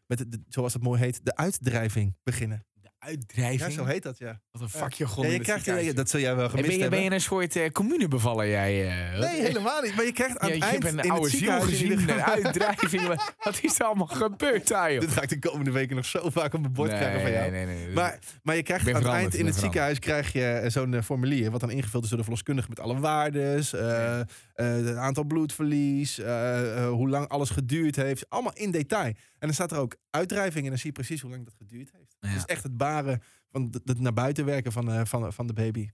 [0.07, 2.67] met de- zoals het mooi heet, de uitdrijving beginnen.
[3.09, 3.61] Uitdrijving.
[3.61, 4.41] Ja, zo heet dat, ja.
[4.51, 4.85] Wat een Ja,
[5.27, 7.09] in je krijgt, dat zul jij wel gemist ben, je, ben hebben.
[7.09, 8.89] je een soort eh communebevaller, jij?
[8.89, 9.19] eh?
[9.21, 9.95] Nee, helemaal niet.
[9.97, 11.65] Maar je krijgt aan Ja, het je eind hebt een in oude het ziel ziekenhuis...
[11.73, 13.07] in gezien, ieder een uitdrijving.
[13.39, 15.01] Wat- is er allemaal gebeurd daar, joh?
[15.01, 17.51] Dit ga ik de komende weken nog zo vaak op mijn bord krijgen van jou.
[17.51, 17.95] Nee, nee, nee.
[17.95, 20.71] Maar, maar je krijgt ben aan het eind in het ben ziekenhuis krijg je eh,
[20.71, 21.51] zo'n formulier.
[21.51, 23.73] Wat dan ingevuld is door de verloskundige met alle waardes.
[23.73, 24.21] eh,
[24.65, 26.19] het aantal bloedverlies.
[26.19, 28.29] eh, eh, hoe lang alles geduurd heeft.
[28.31, 29.07] Allemaal in detail.
[29.15, 30.65] En dan staat er ook uitdrijving.
[30.65, 32.17] En dan zie je precies hoe lang dat geduurd heeft.
[32.21, 32.29] Ja.
[32.29, 35.53] Het is echt het baren van het- naar buiten werken van, eh, van, van de
[35.53, 35.91] baby.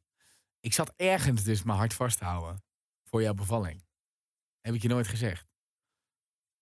[0.61, 2.63] Ik zat ergens dus mijn hart vast te houden
[3.05, 3.85] voor jouw bevalling.
[4.61, 5.47] Heb ik je nooit gezegd.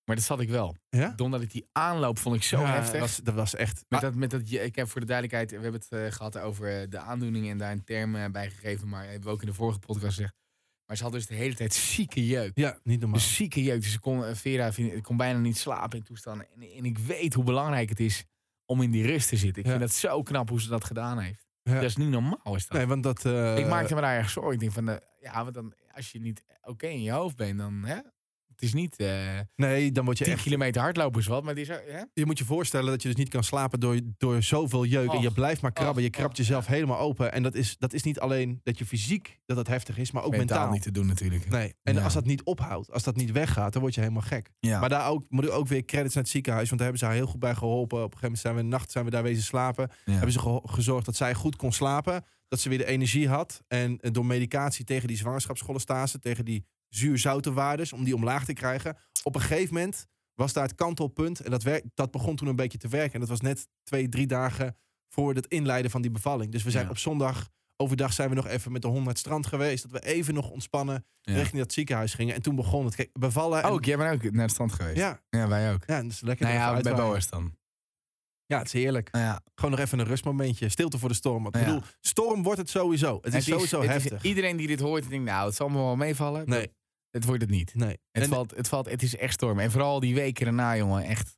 [0.04, 0.76] Maar dat zat ik wel.
[0.88, 1.14] Ja?
[1.16, 2.92] Omdat ik die aanloop vond ik zo Ja, heftig.
[2.92, 3.74] Dat was, dat was echt...
[3.74, 6.38] Met Maar- dat, met dat, ik heb voor de duidelijkheid, we hebben het eh, gehad
[6.38, 9.40] over eh, de aandoeningen en daar een term eh, bij gegeven, maar hebben we ook
[9.40, 10.34] in de vorige podcast gezegd.
[10.92, 12.52] Maar ze had dus de hele tijd zieke jeuk.
[12.54, 13.18] ja, niet normaal.
[13.18, 13.82] Dus zieke jeuk.
[13.82, 14.70] Dus ze kon, eh, Vera
[15.02, 16.46] kon bijna niet slapen in toestanden.
[16.54, 18.24] En, en ik weet hoe belangrijk het is
[18.64, 19.62] om in die rust te zitten.
[19.62, 19.76] Ik Ja.
[19.78, 21.46] vind het zo knap hoe ze dat gedaan heeft.
[21.62, 21.74] Ja.
[21.74, 22.78] Dat is niet normaal, is dat.
[22.78, 23.24] Nee, want dat...
[23.24, 24.52] eh, ik maakte me daar erg zorgen.
[24.52, 27.58] Ik denk van, eh, ja, want dan, als je niet oké in je hoofd bent,
[27.58, 27.98] dan, hè?
[28.62, 30.42] Het is niet eh Nee, dan word je 10 echt...
[30.42, 32.02] kilometer hardlopen is wat, maar het is, hè?
[32.14, 35.12] Je moet je voorstellen dat je dus niet kan slapen door, door zoveel jeuk.
[35.12, 36.02] en je blijft maar krabben.
[36.02, 37.32] Je krabt jezelf helemaal open.
[37.32, 40.22] En dat is, dat is niet alleen dat je fysiek dat het heftig is, maar
[40.22, 40.56] ook mentaal.
[40.58, 41.48] mentaal niet te doen natuurlijk.
[41.50, 41.74] Nee.
[41.82, 42.02] En Ja.
[42.02, 44.50] als dat niet ophoudt, als dat niet weggaat, dan word je helemaal gek.
[44.60, 44.80] Ja.
[44.80, 46.68] Maar daar ook, moet ik ook weer credits naar het ziekenhuis.
[46.68, 47.98] Want daar hebben ze haar heel goed bij geholpen.
[48.04, 49.90] Op een gegeven moment zijn we een nacht zijn we daar wezen slapen.
[50.04, 50.12] Ja.
[50.12, 52.24] Hebben ze gezorgd dat zij goed kon slapen.
[52.48, 53.62] Dat ze weer de energie had.
[53.68, 58.52] En eh, door medicatie tegen die zwangerschapscholestase, tegen die zuurzoute waardes, om die omlaag te
[58.52, 58.96] krijgen.
[59.22, 61.40] Op een gegeven moment was daar het kantelpunt.
[61.40, 63.12] En dat, werk, dat begon toen een beetje te werken.
[63.12, 64.76] En dat was net twee, drie dagen
[65.08, 66.52] voor het inleiden van die bevalling.
[66.52, 66.90] Dus we zijn Ja.
[66.90, 69.82] op zondag, overdag zijn we nog even met de hond naar het strand geweest.
[69.82, 71.34] Dat we even nog ontspannen Ja.
[71.34, 72.34] richting dat ziekenhuis gingen.
[72.34, 72.94] En toen begon het.
[72.94, 73.62] Kijk, bevallen.
[73.62, 74.96] en- Ook, jij bent ook naar het strand geweest.
[74.96, 75.82] ja, Ja, wij ook.
[75.86, 76.46] ja, dus lekker.
[76.46, 76.94] Nou ja, bij.
[76.94, 77.56] Boas dan.
[78.46, 79.08] Ja, het is heerlijk.
[79.12, 79.42] Ja.
[79.54, 80.68] Gewoon nog even een rustmomentje.
[80.68, 81.42] Stilte voor de storm.
[81.42, 81.66] Want Ik Ja.
[81.66, 83.18] bedoel, storm wordt het sowieso.
[83.22, 84.22] Het is sowieso het heftig.
[84.22, 86.48] iedereen die dit hoort, denkt, nou, het zal me wel meevallen.
[86.48, 86.72] Nee,
[87.12, 87.74] Het wordt het niet.
[87.74, 87.88] nee.
[87.88, 89.64] Het, En valt, het, valt, het is echt stormen.
[89.64, 91.36] En vooral die weken erna, jongen, echt.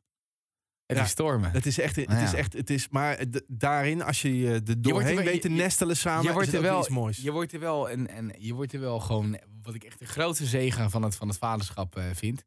[0.87, 1.51] Het Ja, is stormen.
[1.51, 4.83] Het is echt, het Nou is echt, het is, maar daarin, als je je er
[4.83, 7.17] doorheen weet te nestelen samen, je is wordt er wel, iets moois.
[7.17, 10.07] je wordt er wel en, en je wordt er wel gewoon, wat ik echt de
[10.07, 12.45] grootste zegen van het, van het vaderschap eh, vind.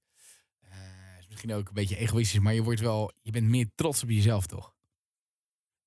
[0.62, 0.70] Eh,
[1.20, 4.10] is misschien ook een beetje egoïstisch, maar je wordt wel, je bent meer trots op
[4.10, 4.76] jezelf, toch?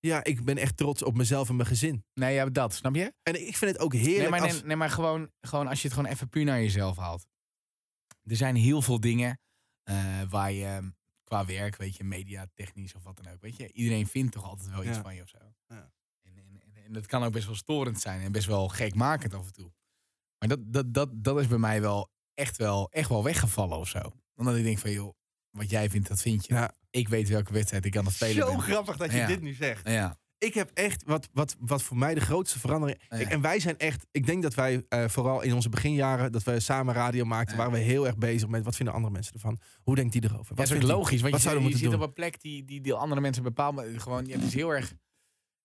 [0.00, 2.04] Ja, ik ben echt trots op mezelf en mijn gezin.
[2.14, 3.12] Nee, ja, dat, snap je?
[3.22, 4.62] En ik vind het ook heerlijk Nee, maar, als...
[4.62, 7.26] nee, maar gewoon, gewoon als je het gewoon even puur naar jezelf haalt.
[8.30, 9.38] Er zijn heel veel dingen
[9.82, 10.86] eh, waar je eh,
[11.24, 14.44] qua werk, weet je, media, technisch of wat dan ook, weet je, iedereen vindt toch
[14.44, 15.02] altijd wel iets Ja.
[15.02, 15.38] van je of zo.
[15.66, 15.92] Ja.
[16.22, 19.34] En, en, en, en dat kan ook best wel storend zijn en best wel gekmakend
[19.34, 19.72] af en toe.
[20.38, 23.88] Maar dat, dat, dat, dat is bij mij wel echt wel, echt wel weggevallen of
[23.88, 24.00] zo.
[24.34, 25.12] Omdat ik denk van, joh,
[25.50, 26.54] wat jij vindt, dat vind je.
[26.54, 26.74] Ja.
[26.90, 28.60] Ik weet welke wedstrijd ik aan het spelen Zo ben.
[28.60, 29.88] grappig dat je dit nu zegt.
[29.88, 33.00] Ja, Ik heb echt, wat, wat, wat voor mij de grootste verandering...
[33.08, 33.16] Ja.
[33.16, 36.42] Ik- en wij zijn echt, ik denk dat wij eh, vooral in onze beginjaren, dat
[36.42, 37.62] we samen radio maakten, Ja.
[37.62, 39.58] waren we heel erg bezig met wat vinden andere mensen ervan?
[39.82, 40.46] Hoe denkt die erover?
[40.48, 40.96] dat Wat is ook vindt die?
[40.96, 41.20] logisch.
[41.20, 42.00] Want wat je, je moeten zit doen?
[42.00, 43.90] op een plek die, die, die andere mensen bepalen.
[43.90, 44.92] maar Gewoon, ja, het is heel erg...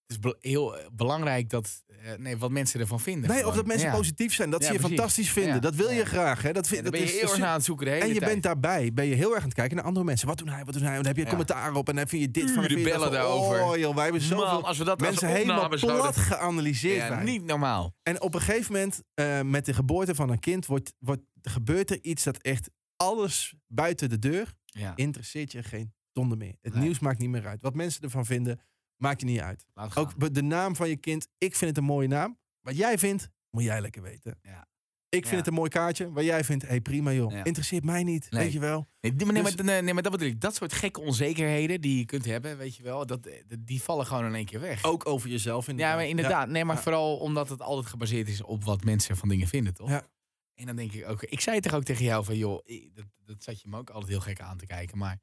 [0.08, 3.30] Het is be- heel eh, belangrijk dat, eh, nee, wat mensen ervan vinden.
[3.30, 3.96] Nee, of dat mensen Ja.
[3.96, 4.98] positief zijn, dat Ja, ze je precies.
[4.98, 5.54] fantastisch vinden.
[5.54, 5.60] Ja.
[5.60, 6.42] Dat wil je graag.
[6.42, 6.52] Hè?
[6.54, 8.20] Dat, vind, dat ben je is heel erg aan het zoeken de hele En je
[8.20, 8.32] tijd.
[8.32, 10.28] bent daarbij, ben je heel erg aan het kijken naar andere mensen.
[10.28, 10.92] Wat doen hij, wat doen hij?
[10.92, 12.62] En dan heb je commentaar op en dan vind je dit van.
[12.68, 13.62] Dat bellen daarover.
[13.64, 17.24] Oh joh, wij hebben zoveel Man, als we dat als mensen helemaal zouden- plat geanalyseerd.
[17.24, 17.94] Niet normaal.
[18.04, 21.90] En op een gegeven moment, eh, met de geboorte van een kind, wordt, wordt, gebeurt
[21.92, 24.54] er iets dat echt alles buiten de deur
[24.96, 26.56] interesseert je geen donder meer.
[26.62, 27.62] Het nieuws maakt niet meer uit.
[27.62, 28.60] Wat mensen ervan vinden,
[28.98, 29.66] maakt je niet uit.
[29.96, 32.38] Ook de naam van je kind, ik vind het een mooie naam.
[32.62, 34.40] Wat jij vindt, moet jij lekker weten.
[34.42, 34.68] Ja.
[35.10, 35.38] Ik vind Ja.
[35.38, 36.12] het een mooi kaartje.
[36.12, 37.32] Waar jij vindt, hé hey, prima joh.
[37.32, 37.44] Ja.
[37.44, 38.44] Interesseert mij niet, Nee.
[38.44, 38.88] weet je wel.
[39.02, 40.42] Nee, maar nee, Dus- maar, nee, maar dat bedoel ik.
[40.42, 44.06] Dat soort gekke onzekerheden die je kunt hebben, weet je wel, dat, eh, die vallen
[44.06, 44.84] gewoon in één keer weg.
[44.84, 45.92] Ook over jezelf inderdaad.
[45.94, 46.48] ja, maar inderdaad.
[46.50, 49.90] Nee, maar vooral omdat het altijd gebaseerd is op wat mensen van dingen vinden, toch?
[49.90, 50.08] Ja.
[50.54, 52.60] En dan denk ik ook, ik zei toch ook tegen jou van, joh,
[52.94, 55.20] dat, dat zat je me ook altijd heel gek aan te kijken, maar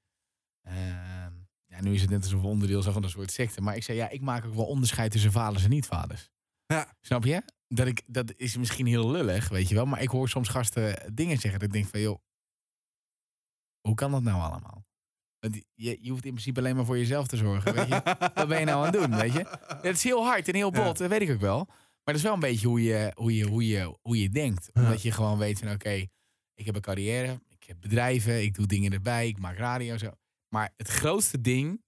[0.63, 1.33] ehm,
[1.73, 3.61] ja, nu is het net alsof we onderdeel zijn van een soort secte.
[3.61, 6.31] Maar ik zei, ja, ik maak ook wel onderscheid tussen vaders en niet-vaders.
[6.67, 6.97] Ja.
[7.01, 7.43] Snap je?
[7.69, 9.87] Dat, ik, dat is misschien heel lullig, weet je wel.
[9.87, 11.61] Maar ik hoor soms gasten dingen zeggen.
[11.61, 12.19] Dat ik denk van, joh,
[13.81, 14.87] hoe kan dat nou allemaal?
[15.39, 18.03] Want je, je hoeft in principe alleen maar voor jezelf te zorgen, weet je.
[18.35, 19.59] Wat ben je nou aan het doen, weet je?
[19.67, 21.65] Het is heel hard en heel bot, dat weet ik ook wel.
[21.67, 24.71] Maar dat is wel een beetje hoe je, hoe je, hoe je, hoe je denkt.
[24.73, 24.83] Ja.
[24.83, 26.07] Omdat je gewoon weet van, oké,
[26.55, 29.99] ik heb een carrière, ik heb bedrijven, ik doe dingen erbij, ik maak radio en
[29.99, 30.11] zo.
[30.53, 31.83] Maar het grootste ding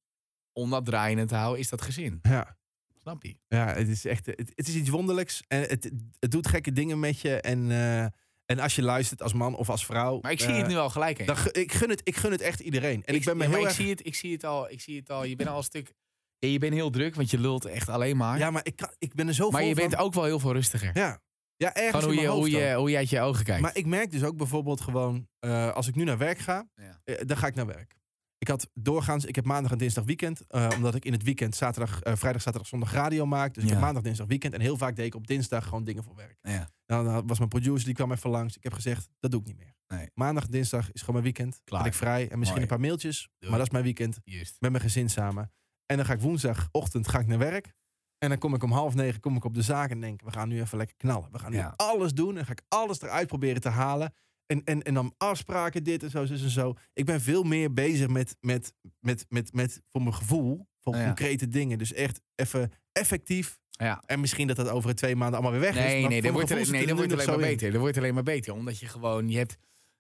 [0.53, 2.19] om dat draaiende te houden is dat gezin.
[2.23, 2.57] Ja.
[3.01, 3.37] Snap je?
[3.49, 5.43] Ja, het is echt, het, het is iets wonderlijks.
[5.49, 7.41] En het, het doet gekke dingen met je.
[7.41, 8.03] En, eh,
[8.47, 10.19] en als je luistert als man of als vrouw.
[10.21, 11.27] Maar ik zie eh, het nu al gelijk.
[11.27, 13.05] dan ik, gun het, ik gun het echt iedereen.
[13.05, 14.81] En ik, ben me ja, maar heel ik zie het, ik zie het al, ik
[14.81, 15.25] zie het al.
[15.25, 15.93] Je bent al een stuk.
[16.39, 18.39] Ja, je bent heel druk, want je lult echt alleen maar.
[18.39, 20.39] Ja, maar ik, kan, ik ben er zo maar vol je bent ook wel heel
[20.39, 20.91] veel rustiger.
[20.95, 21.21] Ja,
[21.57, 23.63] ja ergens hoe je, hoe, je, hoe je uit je ogen kijkt.
[23.63, 25.29] Maar ik merk dus ook bijvoorbeeld gewoon...
[25.39, 27.01] eh, als ik nu naar werk ga, Ja.
[27.05, 27.97] eh, dan ga ik naar werk.
[28.45, 30.47] Ik had doorgaans, ik heb maandag en dinsdag weekend.
[30.47, 33.55] eh, omdat ik in het weekend zaterdag, eh, vrijdag, zaterdag, zondag radio maak.
[33.55, 34.55] Dus ik heb maandag, dinsdag weekend.
[34.55, 36.39] En heel vaak deed ik op dinsdag gewoon dingen voor werk.
[36.43, 36.69] Ja.
[36.87, 38.57] Nou, dan was mijn producer, die kwam even langs.
[38.57, 39.75] Ik heb gezegd, dat doe ik niet meer.
[39.87, 40.11] Nee.
[40.15, 41.61] Maandag, dinsdag is gewoon mijn weekend.
[41.65, 41.83] Klaar.
[41.83, 42.21] Ben ik vrij.
[42.31, 42.61] En misschien Mooi.
[42.61, 43.29] een paar mailtjes.
[43.39, 44.19] Maar dat is mijn weekend.
[44.59, 45.53] Met mijn gezin samen.
[45.87, 47.75] En dan ga ik woensdagochtend ga ik naar werk.
[48.19, 50.31] En dan kom ik om half negen kom ik op de zaak en denk, we
[50.33, 51.29] gaan nu even lekker knallen.
[51.33, 51.73] We gaan nu Ja.
[51.77, 54.15] alles doen en ga ik alles eruit proberen te halen.
[54.47, 56.75] En, en, en dan afspraken, dit en zo, en zo.
[56.93, 61.05] Ik ben veel meer bezig met, met, met, met, met voor mijn gevoel, voor Ja.
[61.05, 61.79] concrete dingen.
[61.79, 63.59] Dus echt even effectief.
[63.71, 64.03] Ja.
[64.07, 66.07] En misschien dat dat over twee maanden allemaal weer weg is.
[66.09, 67.41] Nee, dat wordt, er- nee, dat wordt alleen maar in.
[67.41, 67.71] beter.
[67.73, 68.53] Dat wordt alleen maar beter.
[68.55, 69.57] Omdat je gewoon, je hebt...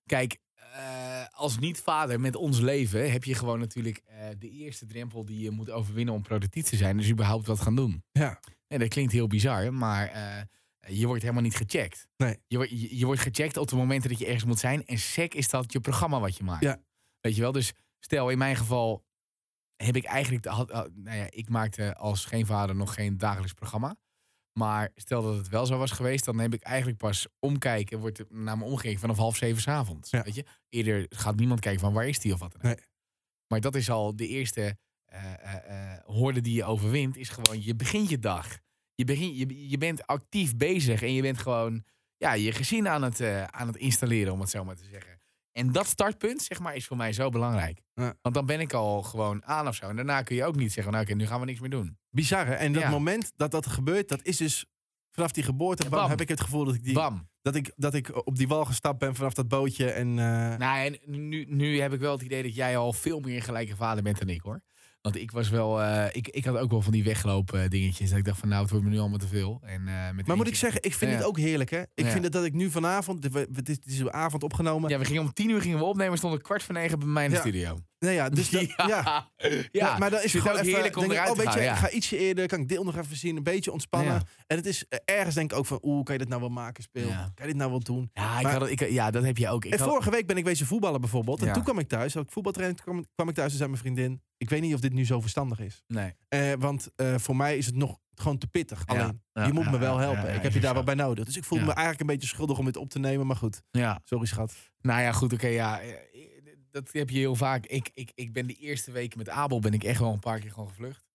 [0.07, 5.25] Kijk, eh, als niet-vader met ons leven heb je gewoon natuurlijk eh, de eerste drempel
[5.25, 6.97] die je moet overwinnen om productief te zijn.
[6.97, 8.03] Dus überhaupt wat gaan doen.
[8.13, 8.41] Ja.
[8.69, 10.23] En dat klinkt heel bizar, maar eh,
[10.89, 12.07] je wordt helemaal niet gecheckt.
[12.17, 12.39] Nee.
[12.47, 14.87] Je, wordt- je, je wordt gecheckt op de momenten dat je ergens moet zijn.
[14.87, 16.63] En sec is dat je programma wat je maakt.
[16.65, 16.81] Ja.
[17.21, 17.53] Weet je wel?
[17.53, 19.05] Dus stel, in mijn geval
[19.77, 20.43] heb ik eigenlijk...
[20.43, 23.97] de- Had, had- nou ja, ik maakte als geen vader nog geen dagelijks programma.
[24.59, 28.31] Maar stel dat het wel zo was geweest, dan heb ik eigenlijk pas omkijken, wordt
[28.31, 30.11] naar me omgekeken vanaf half zeven 's avonds.
[30.11, 30.23] Ja.
[30.23, 30.45] Weet je?
[30.69, 32.61] Eerder gaat niemand kijken van waar is die of wat dan.
[32.63, 32.77] Nee.
[33.49, 38.09] Maar dat is al de eerste eh, hoorde die je overwint, is gewoon je begint
[38.09, 38.59] je dag.
[38.95, 41.85] Je, begint, je, je bent actief bezig en je bent gewoon
[42.17, 45.19] ja, je gezin aan het, eh, aan het installeren, om het zo maar te zeggen.
[45.53, 47.81] En dat startpunt, zeg maar, is voor mij zo belangrijk.
[47.95, 48.15] Ja.
[48.23, 49.89] Want dan ben ik al gewoon aan of zo.
[49.89, 51.99] En daarna kun je ook niet zeggen, nou oké, nu gaan we niks meer doen.
[52.11, 52.55] Bizar, hè?
[52.55, 52.91] En dat Ja.
[52.91, 54.65] moment dat dat gebeurt, dat is dus...
[55.11, 56.11] Vanaf die geboorte Ja, bam, bam.
[56.11, 57.29] heb ik het gevoel dat ik, die, Bam.
[57.43, 59.91] dat, ik, dat ik op die wal gestapt ben vanaf dat bootje.
[59.91, 63.21] En, eh, Nou, en nu, nu heb ik wel het idee dat jij al veel
[63.21, 64.61] meer gelijke vader bent dan ik hoor.
[65.05, 68.09] Want ik was wel, eh, ik, ik had ook wel van die weglopen dingetjes.
[68.09, 69.61] Dat ik dacht van nou, het wordt me nu allemaal te veel.
[69.63, 71.17] En, eh, met Maar moet ik zeggen, ik vind Ja.
[71.17, 71.81] het ook heerlijk, hè?
[71.81, 72.11] Ik Ja.
[72.11, 74.91] vind het dat ik nu vanavond, het is, het is avond opgenomen.
[74.91, 76.19] Ja, we gingen om tien uur gingen we opnemen.
[76.19, 77.43] Stond een kwart voor negen bij mij in de Ja.
[77.43, 77.79] studio.
[77.99, 78.87] Nee, ja, dus dat- ja.
[78.87, 79.29] ja.
[79.73, 81.59] Ja, maar dan is het gewoon even, heerlijk om denk ik, oh, te weet gaan.
[81.59, 81.73] je, ja.
[81.73, 84.23] ik ga ietsje eerder, kan ik deel nog even zien, een beetje ontspannen.
[84.47, 86.51] En het is eh, ergens denk ik ook van, oeh, kan je dit nou wel
[86.51, 87.07] maken, speel?
[87.09, 88.11] Kan je dit nou wel doen?
[88.13, 89.65] Ja, ik had, ik, ja, dat heb je ook.
[89.65, 91.43] Ik en had- vorige week ben ik wezen voetballen bijvoorbeeld.
[91.43, 93.81] En toen kwam ik thuis, had ik voetbaltraining, kwam, kwam ik thuis en zei mijn
[93.83, 95.83] vriendin, ik weet niet of dit nu zo verstandig is.
[95.87, 96.13] nee.
[96.29, 98.83] Eh, want eh, voor mij is het nog gewoon te pittig.
[98.87, 98.93] Ja.
[98.95, 100.35] Alleen, je moet me wel helpen.
[100.35, 101.25] ik heb je daar wel bij nodig.
[101.25, 103.27] Dus ik voel me eigenlijk een beetje schuldig om dit op te nemen.
[103.27, 104.01] Maar goed, Ja.
[104.05, 104.55] sorry schat.
[104.81, 105.81] Nou ja, goed, oké, ja.
[106.75, 107.67] Eh, Dat heb je heel vaak.
[107.67, 110.41] Ik, ik, ik ben de eerste weken met Abel ben ik echt wel een paar
[110.41, 111.09] keer gewoon gevlucht.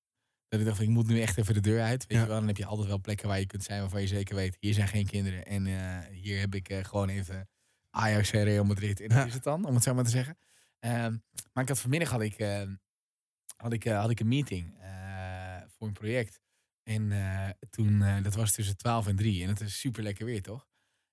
[0.47, 2.05] Dat ik dacht ik moet nu echt even de deur uit.
[2.07, 2.23] Weet Ja.
[2.23, 2.37] je wel?
[2.39, 4.73] Dan heb je altijd wel plekken waar je kunt zijn waarvan je zeker weet, hier
[4.73, 5.45] zijn geen kinderen.
[5.45, 7.49] En eh, hier heb ik eh, gewoon even
[7.89, 8.99] Ajax en Real Madrid.
[9.01, 9.25] En dat Ja.
[9.25, 10.37] is het dan, om het zo maar te zeggen.
[10.79, 11.17] Ehm,
[11.53, 12.67] maar ik had vanmiddag had ik, eh,
[13.55, 16.39] had ik, eh, had ik een meeting eh, voor een project.
[16.83, 19.43] En eh, toen, eh, dat was tussen 12 en 3.
[19.43, 20.67] En het is super lekker weer, toch?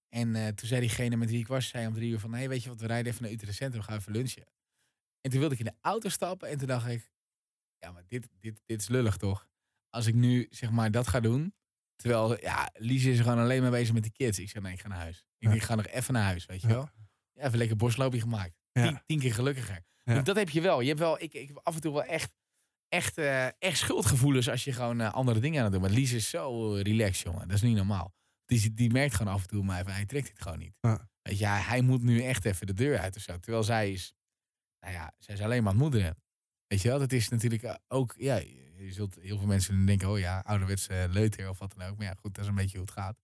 [0.08, 2.34] En eh, toen zei diegene met wie ik was, zei om drie uur van...
[2.34, 4.46] hey, weet je wat, we rijden even naar Utrecht Centrum, we gaan even lunchen.
[5.20, 7.10] En toen wilde ik in de auto stappen en toen dacht ik...
[7.78, 9.48] Ja, maar dit, dit, dit is lullig, toch?
[9.90, 11.54] Als ik nu, zeg maar, dat ga doen...
[11.96, 14.38] Terwijl, ja, Lies is gewoon alleen maar bezig met de kids.
[14.38, 15.24] Ik zei, nee, ik ga naar huis.
[15.38, 15.54] Ik, Ja.
[15.54, 16.88] ik ga nog even naar huis, weet je wel?
[17.32, 18.56] Ja, even lekker bosloopje gemaakt.
[18.72, 18.82] Ja.
[18.86, 19.84] Tien, tien keer gelukkiger.
[20.04, 20.14] Ja.
[20.14, 20.80] Dus dat heb je wel.
[20.80, 22.34] Je hebt wel, ik, ik heb af en toe wel echt,
[22.88, 25.82] echt, eh, echt schuldgevoelens als je gewoon eh, andere dingen aan het doen.
[25.82, 27.48] Maar Lies is zo relaxed, jongen.
[27.48, 28.14] Dat is niet normaal.
[28.46, 30.74] Die, die merkt gewoon af en toe mij van, hij trekt het gewoon niet.
[30.80, 31.08] Ja.
[31.22, 33.38] Weet je, hij, hij moet nu echt even de deur uit of zo.
[33.38, 34.14] Terwijl zij is,
[34.80, 36.16] nou ja, zij is alleen maar aan het moederen.
[36.66, 40.08] Weet je wel, dat is natuurlijk eh, ook, ja, je zult heel veel mensen denken,
[40.10, 41.96] oh ja, ouderwets eh, leuter of wat dan ook.
[41.96, 43.16] Maar ja, goed, dat is een beetje hoe het gaat.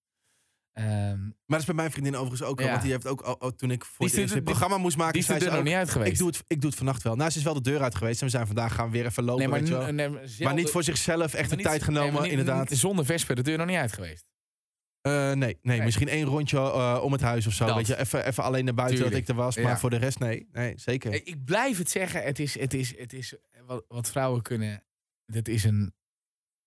[0.73, 2.61] Ehm, Maar dat is bij mijn vriendin overigens ook.
[2.61, 2.71] Ja.
[2.71, 5.27] Want die heeft ook, al- toen ik voor Die het programma moest maken, die is
[5.27, 6.13] de deur nog niet uit geweest.
[6.13, 7.17] ik doe, het, ik doe het vannacht wel.
[7.17, 8.21] Nou, ze is wel de deur uit geweest.
[8.21, 9.93] En we zijn vandaag gaan weer even lopen, nee, maar, weet je wel.
[9.93, 12.71] nee, Maar zelden- niet voor zichzelf echt maar de tijd genomen, nee, maar niet- inderdaad.
[12.71, 14.31] Zonder Vesper de deur nog niet uit geweest.
[15.03, 15.83] Eh, nee, nee, Nee.
[15.83, 17.67] misschien één rondje eh, om het huis of zo.
[17.67, 17.77] Dat.
[17.77, 19.55] Weet je, even, even alleen naar buiten dat ik er was.
[19.55, 19.63] Ja.
[19.63, 20.49] Maar voor de rest, nee.
[20.53, 21.13] Nee, zeker.
[21.13, 23.35] Ik- blijf het zeggen, het is, het is, het is
[23.67, 24.85] wat, wat vrouwen kunnen.
[25.27, 25.95] Dat is een.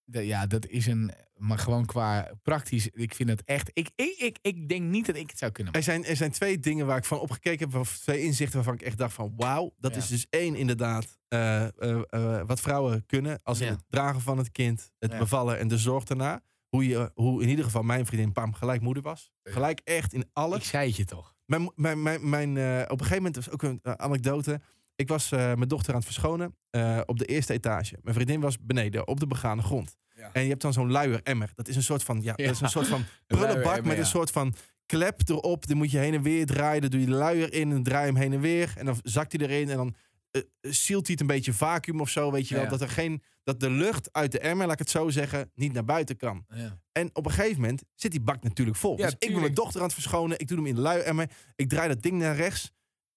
[0.05, 1.11] ja, dat is een.
[1.35, 3.69] Maar gewoon qua praktisch, ik vind het echt.
[3.73, 5.73] Ik, ik, ik, ik denk niet dat ik het zou kunnen.
[5.73, 7.79] Er zijn, er zijn twee dingen waar ik van opgekeken heb.
[7.79, 9.73] Of twee inzichten waarvan ik echt dacht van wauw.
[9.77, 9.97] Dat Ja.
[9.97, 13.39] is dus één inderdaad eh, eh, wat vrouwen kunnen.
[13.43, 14.91] Als in het dragen van het kind.
[14.99, 15.17] Het Ja.
[15.17, 16.41] bevallen en de zorg daarna.
[16.75, 19.31] Hoe, je, hoe in ieder geval mijn vriendin Pam gelijk moeder was.
[19.43, 20.57] Gelijk echt in alles.
[20.57, 21.35] Ik zei het je toch.
[21.45, 24.61] Mijn, mijn, mijn, mijn, eh, op een gegeven moment was ook een eh, anekdote.
[24.95, 27.97] Ik was eh, mijn dochter aan het verschonen eh, op de eerste etage.
[28.01, 29.97] Mijn vriendin was beneden op de begane grond.
[30.15, 30.29] Ja.
[30.33, 31.51] En je hebt dan zo'n luier emmer.
[31.55, 32.45] Dat is een soort van, ja, Ja.
[32.45, 34.53] dat is een soort van prullenbak met een soort van
[34.85, 35.67] klep erop.
[35.67, 36.81] Die moet je heen en weer draaien.
[36.81, 38.73] Dan doe je de luier in en draai hem heen en weer.
[38.77, 39.95] En dan zakt hij erin en dan
[40.35, 42.31] eh sealt hij het een beetje vacuüm of zo.
[42.31, 42.69] Weet je wel, Ja.
[42.69, 45.73] dat er geen, dat de lucht uit de emmer, laat ik het zo zeggen, niet
[45.73, 46.45] naar buiten kan.
[46.49, 46.79] Ja.
[46.91, 48.95] En op een gegeven moment zit die bak natuurlijk vol.
[48.95, 50.39] Dus ik ben mijn dochter aan het verschonen.
[50.39, 51.29] Ik doe hem in de luieremmer.
[51.55, 52.71] Ik draai dat ding naar rechts.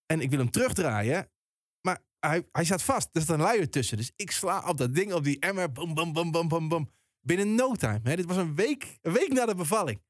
[0.06, 1.30] En ik wil hem terugdraaien.
[1.80, 3.08] Maar hij, hij staat vast.
[3.12, 3.96] Er staat een luier tussen.
[3.96, 5.72] Dus ik sla op dat ding, op die emmer.
[5.72, 6.88] Bam, bam, bam, bam, bam, bam.
[7.20, 8.00] Binnen no time.
[8.02, 10.02] Hè, dit was een week, een week na de bevalling.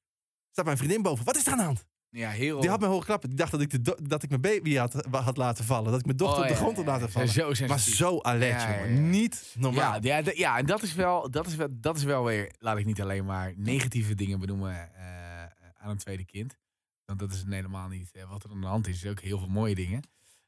[0.51, 1.25] Staat mijn vriendin boven.
[1.25, 1.85] Wat is er aan de hand?
[2.11, 2.61] Ja, heel.
[2.61, 3.29] Die had me horen klappen.
[3.29, 5.91] Die dacht dat ik, de dat ik mijn baby had, had laten vallen.
[5.91, 7.29] Dat ik mijn dochter Oh, op de grond ja, had laten vallen.
[7.29, 9.11] Zo Maar zo alert, jongen.
[9.11, 10.03] Niet normaal.
[10.05, 12.85] Ja, ja, en dat is, wel, dat, is wel, dat is wel weer, laat ik
[12.85, 15.43] niet alleen maar negatieve dingen benoemen eh,
[15.77, 16.57] aan een tweede kind.
[17.05, 18.93] Want dat is helemaal niet eh, wat er aan de hand is.
[18.95, 20.03] Er zijn ook heel veel mooie dingen.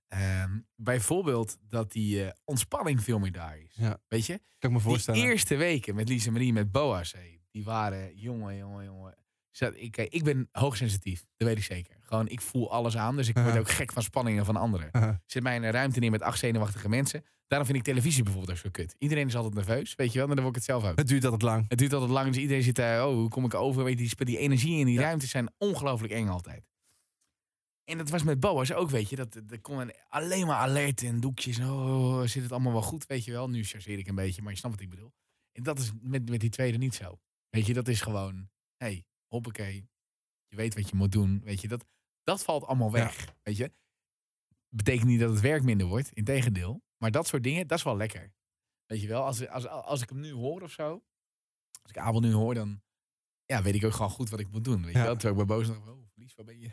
[0.09, 3.77] Ehm, bijvoorbeeld dat die eh, ontspanning veel meer daar is.
[4.09, 4.33] Weet je?
[4.59, 5.21] kan ik me Die voorstellen.
[5.21, 9.15] eerste weken met Lise Marie, met Boas, hé, die waren, jongen, jongen, jongen.
[9.59, 11.96] Ik, ik ben hoogsensitief, dat weet ik zeker.
[12.01, 13.59] Gewoon, ik voel alles aan, dus ik word Aha.
[13.59, 14.88] ook gek van spanningen van anderen.
[14.92, 15.20] Aha.
[15.26, 17.24] Zet mij in een ruimte neer met acht zenuwachtige mensen.
[17.46, 18.94] Daarom vind ik televisie bijvoorbeeld ook zo kut.
[18.98, 20.98] Iedereen is altijd nerveus, weet je wel, maar dan word ik het zelf ook.
[20.98, 21.64] Het duurt altijd lang.
[21.68, 23.84] Het duurt altijd lang, dus iedereen zit daar, oh, hoe kom ik over?
[23.84, 25.01] Weet je, die, die energie in die Ja.
[25.01, 26.68] ruimtes zijn ongelooflijk eng altijd.
[27.84, 29.16] En dat was met Boas ook, weet je.
[29.16, 31.59] Dat, er kon een- alleen maar alert en doekjes.
[31.59, 33.48] en, Oh, zit het allemaal wel goed, weet je wel.
[33.51, 35.12] Nu chargeer ik een beetje, maar je snapt wat ik bedoel.
[35.53, 37.18] En dat is met, met die tweede niet zo.
[37.48, 39.89] Weet je, dat is gewoon, hey, hoppakee.
[40.47, 41.68] Je weet wat je moet doen, weet je.
[41.68, 41.87] Dat,
[42.22, 43.72] dat valt allemaal weg, weet je.
[44.68, 46.83] Betekent niet dat het werk minder wordt, integendeel.
[46.97, 48.33] Maar dat soort dingen, dat is wel lekker.
[48.87, 51.05] Weet je wel, als, als, als ik hem nu hoor of zo.
[51.83, 52.83] Als ik Abel nu hoor, dan
[53.45, 54.85] ja, weet ik ook gewoon goed wat ik moet doen.
[54.85, 55.16] Weet je wel?
[55.16, 56.71] Terwijl ik bij boos nog, oh, Lies, waar ben je?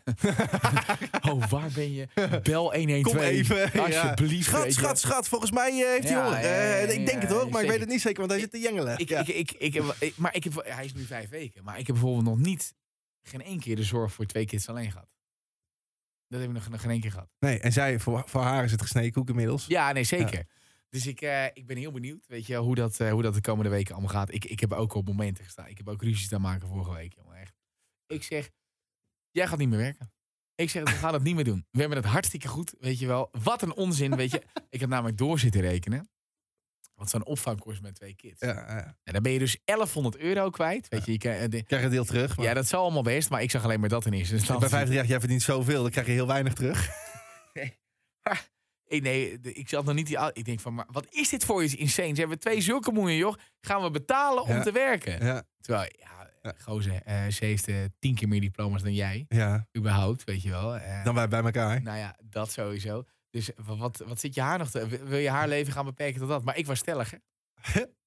[1.31, 2.07] oh, waar ben je?
[2.43, 3.01] Bel 112.
[3.01, 3.69] Kom even.
[3.73, 4.01] ja.
[4.01, 4.51] Alsjeblieft.
[4.51, 5.27] weet Schat, schat, schat.
[5.27, 6.39] Volgens mij eh, heeft hij Ja, honger.
[6.41, 8.31] ja, ja, Eh, ik denk het ja, hoor, maar ik weet het niet zeker, want
[8.31, 8.97] hij zit te jengelen.
[8.99, 9.19] Ik, Ja.
[9.19, 11.63] ik, ik, ik heb, ik- maar ik heb, hij is nu vijf weken.
[11.63, 12.73] Maar ik heb bijvoorbeeld nog niet,
[13.23, 15.15] geen één keer de zorg voor twee kids alleen gehad.
[16.27, 17.29] Dat heb ik nog, nog geen één keer gehad.
[17.39, 19.65] Nee, en zij, voor, voor haar is het gesneden koek inmiddels.
[19.65, 20.45] Ja, nee, zeker.
[20.89, 23.69] Dus ik, eh, ik ben heel benieuwd, weet je, hoe dat, hoe dat de komende
[23.69, 24.33] weken allemaal gaat.
[24.33, 25.67] Ik, ik heb ook op momenten gestaan.
[25.67, 27.35] Ik heb ook ruzies te maken vorige week, jongen.
[27.37, 27.53] Echt.
[28.07, 28.49] Ik zeg,
[29.37, 30.11] jij gaat niet meer werken.
[30.55, 31.65] Ik zeg, we gaan het niet meer doen.
[31.71, 33.29] We hebben het hartstikke goed, weet je wel.
[33.43, 34.41] Wat een onzin, weet je.
[34.69, 36.09] Ik heb namelijk door zitten rekenen.
[36.95, 38.39] Want zo'n opvang kost met twee kids.
[38.41, 38.97] Ja, ja.
[39.03, 40.87] En dan ben je dus 1100 euro kwijt.
[40.87, 42.37] Weet je, je krijgt- de- Krijg je een deel terug.
[42.37, 44.39] Maar ja, dat zal allemaal best, maar ik zag alleen maar dat in eerste bij
[44.39, 44.69] instantie.
[44.69, 46.89] 50 jaar, jij verdient zoveel, dan krijg je heel weinig terug.
[48.89, 50.17] Ik, nee, ik zat nog niet die.
[50.33, 52.13] Ik denk van, maar wat is dit voor iets insane?
[52.13, 53.35] Ze hebben twee zulke moeien, joh.
[53.61, 54.61] Gaan we betalen om Ja.
[54.61, 55.25] te werken?
[55.25, 56.26] Ja, Terwijl, ja,
[56.57, 56.63] Ja.
[56.63, 59.25] gozer, eh, ze heeft eh, tien keer meer diploma's dan jij.
[59.29, 59.67] ja.
[59.77, 60.75] Überhaupt, weet je wel.
[60.77, 61.81] Eh, Dan wij bij elkaar.
[61.81, 63.03] nou ja, dat sowieso.
[63.29, 64.87] Dus wa- wat, wat zit je haar nog te...
[65.05, 66.43] Wil je haar leven gaan beperken tot dat?
[66.43, 67.17] Maar ik was stellig, hè?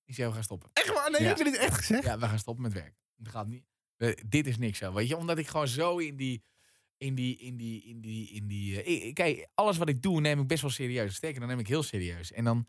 [0.05, 0.70] Ik zei, we gaan stoppen.
[0.72, 1.11] Echt waar?
[1.11, 1.26] Nee, Ja.
[1.28, 2.05] heb je dit echt gezegd?
[2.05, 2.97] Ja, we gaan stoppen met werken.
[3.16, 3.64] Het gaat niet.
[4.26, 5.16] dit is niks zo, weet je?
[5.16, 6.43] Omdat ik gewoon zo in die...
[6.97, 9.12] In die, in die, in die, in die...
[9.12, 11.14] kijk, alles wat ik doe neem ik best wel serieus.
[11.14, 12.32] Sterker, dan neem ik heel serieus.
[12.32, 12.66] En dan,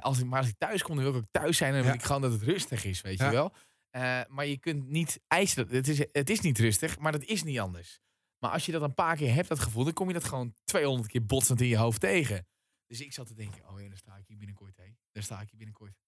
[0.00, 1.70] als ik, maar als ik thuis kom, dan wil ik ook thuis zijn.
[1.70, 3.52] En dan wil ik gewoon dat het rustig is, weet je wel.
[3.96, 5.68] Eh, maar je kunt niet eisen.
[5.68, 8.00] Het is, het is niet rustig, maar dat is niet anders.
[8.38, 10.54] Maar als je dat een paar keer hebt, dat gevoel, dan kom je dat gewoon
[10.64, 12.46] 200 keer botsend in je hoofd tegen.
[12.86, 14.96] Dus ik zat te denken, oh ja, sta ik hier binnenkort, hé.
[15.12, 15.98] Daar sta ik hier binnenkort.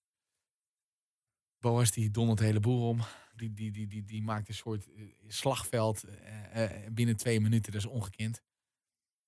[1.58, 3.00] Boas die dondert de hele boel om.
[3.34, 7.72] Die, die, die, die, die maakt een soort eh, slagveld eh, binnen twee minuten.
[7.72, 8.42] Dat is ongekend.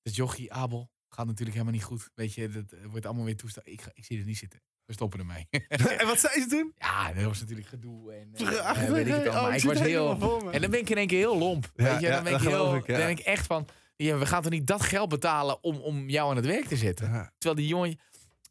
[0.02, 2.10] Dus jochie, Abel, gaat natuurlijk helemaal niet goed.
[2.14, 3.66] Weet je, dat wordt allemaal weer toestaan.
[3.66, 4.62] Ik, ik zie er niet zitten.
[4.90, 5.46] We stoppen ermee.
[6.00, 6.72] en wat zei ze toen?
[6.78, 8.12] ja, dat was natuurlijk gedoe.
[8.12, 9.28] En, eh, weet ik het.
[9.28, 10.10] Oh, Maar ik was heel...
[10.50, 11.72] En dan ben ik in één keer heel lomp.
[11.76, 13.66] Ja, weet je, dan ben ik, heel, ik, dan ik echt van...
[13.96, 16.76] Ja, we gaan toch niet dat geld betalen om, om jou aan het werk te
[16.76, 17.32] zetten?
[17.38, 17.98] Terwijl die jongen...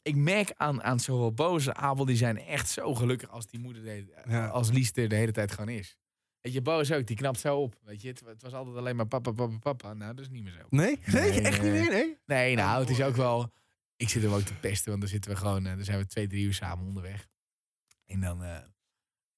[0.01, 3.83] Ik merk aan, aan zowel Boze Abel, die zijn echt zo gelukkig als die moeder,
[3.83, 4.47] de, Ja.
[4.47, 5.97] als Lies er de hele tijd gewoon is.
[6.41, 7.75] Weet je, Boze ook, die knapt zo op.
[7.83, 9.93] Weet je, het, het was altijd alleen maar papa, papa, papa.
[9.93, 10.65] Nou, dat is niet meer zo.
[10.69, 10.99] Nee?
[11.05, 11.71] Nee, Nee, echt nee.
[11.71, 11.91] niet meer?
[11.91, 12.17] Nee?
[12.25, 13.51] Nee, nou, het is ook wel...
[13.99, 15.65] Ik zit hem ook te pesten, want dan zitten we gewoon...
[15.65, 17.27] eh, dan zijn we twee, drie uur samen onderweg.
[18.05, 18.57] En dan, eh,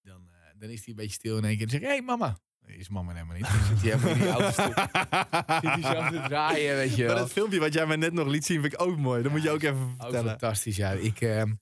[0.01, 1.67] dan, eh, dan is hij een beetje stil in één keer.
[1.67, 2.39] Dan zeg ik, hé hey, mama.
[2.65, 3.45] Is mama helemaal niet.
[3.45, 4.63] Dan zit hij helemaal in die auto.
[5.61, 7.23] Zit hij zo te draaien, weet je Maar wel.
[7.23, 9.23] dat filmpje wat jij mij net nog liet zien, vind ik ook mooi.
[9.23, 10.29] Dat moet je ook even Ook vertellen.
[10.29, 10.91] fantastisch, ja.
[10.91, 11.53] Ik, ehm,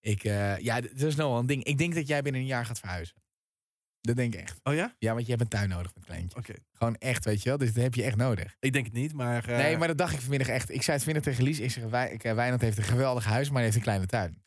[0.00, 0.22] ik,
[0.62, 1.64] ja, dat is nou wel een ding.
[1.64, 3.16] Ik denk dat jij binnen een jaar gaat verhuizen.
[4.00, 4.60] Dat denk ik echt.
[4.62, 4.94] Oh ja?
[4.98, 6.38] Ja, want je hebt een tuin nodig met kleintje.
[6.38, 6.52] Oké.
[6.72, 7.58] Gewoon echt, weet je wel.
[7.58, 8.56] Dus dat heb je echt nodig.
[8.60, 9.48] Ik denk het niet, maar...
[9.48, 10.70] eh, Nee, maar dat dacht ik vanmiddag echt.
[10.70, 11.60] Ik zei het vanmiddag tegen Lies.
[11.60, 14.06] Ik zeg, Wij, ik, eh, Wijnand heeft een geweldig huis, maar hij heeft een kleine
[14.06, 14.42] tuin.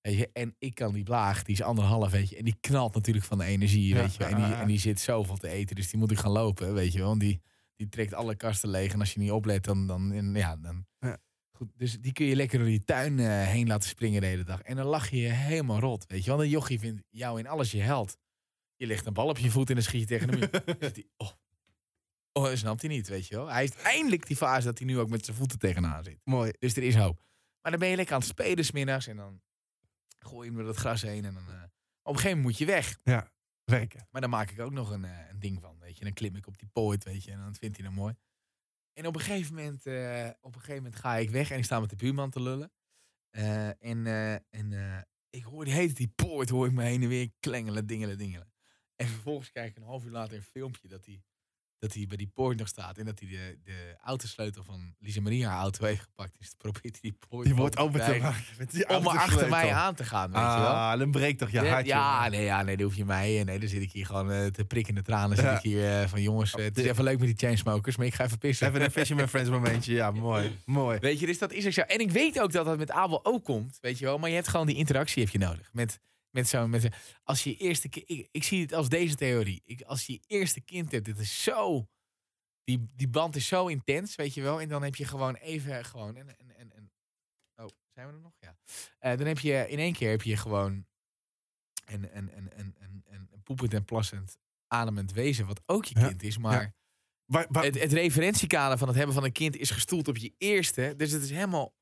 [0.00, 0.30] Weet je?
[0.32, 2.36] En ik kan die blaag, die is anderhalf, weet je.
[2.36, 4.24] En die knalt natuurlijk van de energie, Ja, weet je.
[4.24, 6.92] En die, en die zit zoveel te eten, dus die moet ik gaan lopen, weet
[6.92, 7.08] je wel.
[7.08, 7.40] Want die,
[7.76, 8.92] die trekt alle kasten leeg.
[8.92, 9.86] En als je niet oplet, dan...
[9.86, 11.18] dan ja, dan Ja.
[11.56, 14.44] Goed, dus die kun je lekker door die tuin eh, heen laten springen de hele
[14.44, 14.60] dag.
[14.62, 16.30] En dan lach je je helemaal rot, weet je.
[16.30, 18.16] Want een jochie vindt jou in alles je held.
[18.76, 21.04] Je legt een bal op je voet en dan schiet je tegen de muur.
[21.16, 21.30] Oh.
[22.32, 23.48] oh, dat snapt hij niet, weet je wel.
[23.48, 26.20] Hij is eindelijk die fase dat hij nu ook met zijn voeten tegenaan zit.
[26.24, 26.52] Mooi.
[26.58, 27.22] Dus er is hoop.
[27.60, 29.42] Maar dan ben je lekker aan het spelen smiddags en dan
[30.18, 31.24] gooi je hem door het gras heen.
[31.24, 31.62] En dan, eh,
[32.02, 32.98] op een gegeven moment moet je weg.
[33.64, 34.08] Werken.
[34.10, 36.04] Maar dan maak ik ook nog een, eh, een ding van, weet je.
[36.04, 37.30] Dan klim ik op die poort, weet je.
[37.30, 38.14] En dan vindt hij dat mooi.
[38.92, 41.64] En op een gegeven moment, eh, op een gegeven moment ga ik weg en ik
[41.64, 42.72] sta met de buurman te lullen.
[43.78, 44.06] En
[44.50, 48.18] en ik hoor die hele die poort, hoor ik me heen en weer klengelen, dingelen,
[48.18, 48.52] dingelen.
[49.04, 51.22] En vervolgens krijg ik een half uur later een filmpje dat hij
[51.78, 52.98] dat hij bij die poort nog staat.
[52.98, 56.38] En dat hij de, de autosleutel van Lisa Maria haar auto heeft gepakt.
[56.38, 58.44] Dus probeert hij die poort Die wordt open te maken.
[58.58, 60.66] met die Om maar achter mij aan te gaan, weet je wel.
[60.68, 61.86] Ah, dan breekt toch je Ja, hart.
[61.86, 63.42] ja, nee, ja, nee, dan hoef je mij.
[63.44, 65.36] Nee, dan zit ik hier gewoon eh, te prikken in de tranen.
[65.36, 65.56] Zit Ja.
[65.56, 68.14] ik hier eh, van jongens, eh, het is even leuk met die chainsmokers, maar ik
[68.14, 68.68] ga even pissen.
[68.68, 69.92] Even een Fisherman Friends momentje.
[69.94, 70.58] Ja, mooi.
[70.64, 70.98] Mooi.
[70.98, 71.80] Weet je, dus dat is ook zo.
[71.80, 74.18] En ik weet ook dat dat met Abel ook komt, weet je wel.
[74.18, 75.68] Maar je hebt gewoon die interactie heb je nodig.
[75.72, 76.00] Met,
[76.34, 76.88] met zo'n, met, zo-
[77.22, 79.62] als je eerste kind, ik, ik zie het als deze theorie.
[79.64, 81.88] Ik, als je eerste kind hebt, dit is zo,
[82.64, 84.60] die, die band is zo intens, weet je wel.
[84.60, 86.92] En dan heb je gewoon even, gewoon, en, en, en, en
[87.56, 88.32] oh, zijn we er nog?
[88.40, 88.56] Ja.
[88.98, 90.86] Eh, dan heb je, in één keer heb je gewoon
[91.84, 96.06] een, een, een, een, een, een, poepend en plassend ademend wezen, wat ook je Ja,
[96.08, 96.74] kind is, maar
[97.24, 100.34] Waar, waar- het, het referentiekader van het hebben van een kind is gestoeld op je
[100.38, 100.94] eerste.
[100.96, 101.72] Dus het is helemaal.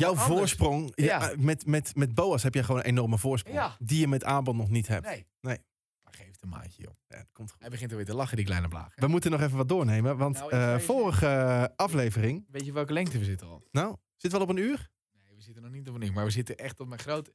[0.00, 0.26] Jouw anders.
[0.26, 1.30] voorsprong, ja.
[1.30, 3.56] Eh, met, met, met Boas heb je gewoon een enorme voorsprong.
[3.56, 3.76] Ja.
[3.78, 5.06] Die je met Abel nog niet hebt.
[5.06, 5.26] Nee.
[5.40, 5.58] Nee.
[6.04, 6.92] Maar geef het een maandje, joh.
[7.08, 7.60] Ja, komt goed.
[7.60, 8.92] Hij begint alweer te lachen, die kleine blaag.
[8.94, 12.92] We moeten nog even wat doornemen, want Nou, eh, vorige eh, aflevering, Weet je welke
[12.92, 13.62] lengte we zitten al?
[13.70, 14.90] nou, zit wel op een uur?
[15.12, 16.12] Nee, we zitten nog niet op een uur.
[16.12, 17.32] Maar we zitten echt op mijn grote.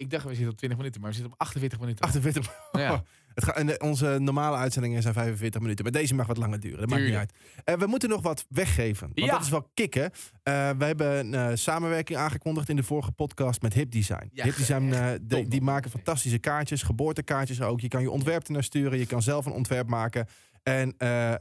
[0.00, 2.04] Ik dacht we zitten op 20 minuten, maar we zitten op 48 minuten.
[2.04, 2.50] 48.
[2.72, 3.02] Ja.
[3.34, 5.84] Het gaat, en de- onze normale uitzendingen zijn 45 minuten.
[5.84, 6.78] Maar deze mag wat langer duren.
[6.78, 7.32] Dat maakt niet uit.
[7.64, 9.06] Eh, we moeten nog wat weggeven.
[9.14, 9.32] Want Ja.
[9.32, 10.10] dat is wel kicken.
[10.42, 14.30] Eh, we hebben een eh, samenwerking aangekondigd in de vorige podcast met Hip Design.
[14.32, 17.80] Ja, Hip Design eh, die, maken fantastische kaartjes, geboortekaartjes ook.
[17.80, 18.98] Je kan je ontwerp naar sturen.
[18.98, 20.26] Je kan zelf een ontwerp maken.
[20.62, 21.32] En eh,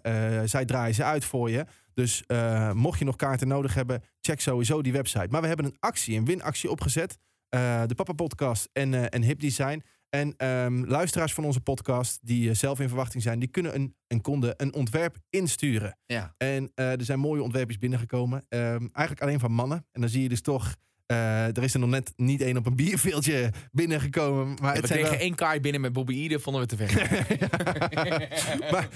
[0.42, 1.66] eh, zij draaien ze uit voor je.
[1.94, 5.28] Dus eh, mocht je nog kaarten nodig hebben, check sowieso die website.
[5.30, 7.18] Maar we hebben een actie, een winactie opgezet.
[7.50, 9.84] Eh, de Papa Podcast en, eh, en Hip Design.
[10.10, 13.96] En ehm, luisteraars van onze podcast die eh, zelf in verwachting zijn, die kunnen een,
[14.08, 15.98] en konden een ontwerp insturen.
[16.06, 16.34] Ja.
[16.38, 18.46] En er zijn mooie ontwerpjes binnengekomen.
[18.50, 19.86] Ehm, eigenlijk alleen van mannen.
[19.92, 20.76] En dan zie je dus toch,
[21.10, 24.48] eh, er is er nog net niet één op een bierveeltje binnengekomen.
[24.62, 26.78] Maar we het zijn kregen wel, één kaart binnen met Bobby Ede, vonden we te
[26.78, 26.92] ver.
[28.72, 28.88] maar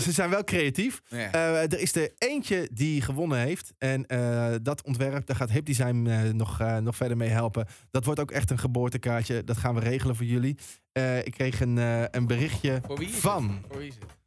[0.00, 1.02] ze zijn wel creatief.
[1.08, 1.32] Ja.
[1.32, 3.72] Eh, er is er eentje die gewonnen heeft.
[3.78, 7.66] En eh, dat ontwerp, daar gaat Hip Design nog, nog verder mee helpen.
[7.90, 9.44] Dat wordt ook echt een geboortekaartje.
[9.44, 10.56] Dat gaan we regelen voor jullie.
[11.22, 11.76] Ik kreeg een,
[12.16, 13.60] een berichtje van?
[13.68, 14.20] Voor wie is het?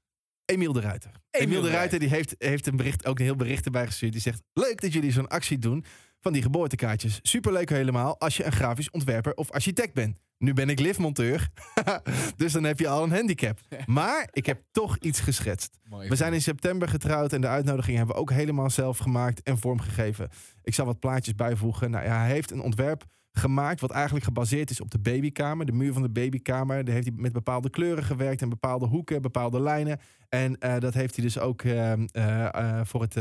[0.45, 1.11] Emiel de Ruiter.
[1.31, 4.11] Emiel, de Ruiter die heeft, heeft een bericht, ook een heel bericht erbij gestuurd.
[4.11, 5.85] Die zegt, leuk dat jullie zo'n actie doen
[6.25, 7.19] van die geboortekaartjes.
[7.21, 10.19] Superleuk helemaal als je een grafisch ontwerper of architect bent.
[10.37, 11.49] Nu ben ik liftmonteur,
[12.37, 13.59] dus dan heb je al een handicap.
[13.85, 15.77] Maar ik heb toch iets geschetst.
[15.89, 19.57] We zijn in september getrouwd en de uitnodiging hebben we ook helemaal zelf gemaakt en
[19.57, 20.29] vormgegeven.
[20.63, 21.91] Ik zal wat plaatjes bijvoegen.
[21.91, 23.03] Nou ja, hij heeft een ontwerp
[23.37, 25.65] gemaakt wat eigenlijk gebaseerd is op de babykamer.
[25.65, 26.83] De muur van de babykamer.
[26.83, 29.99] Daar heeft hij met bepaalde kleuren gewerkt en bepaalde hoeken, bepaalde lijnen.
[30.29, 33.13] En eh, dat heeft hij dus ook eh, eh, voor het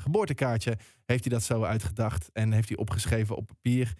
[0.00, 3.92] geboortekaartje heeft hij dat zo uitgedacht en heeft hij opgeschreven op papier.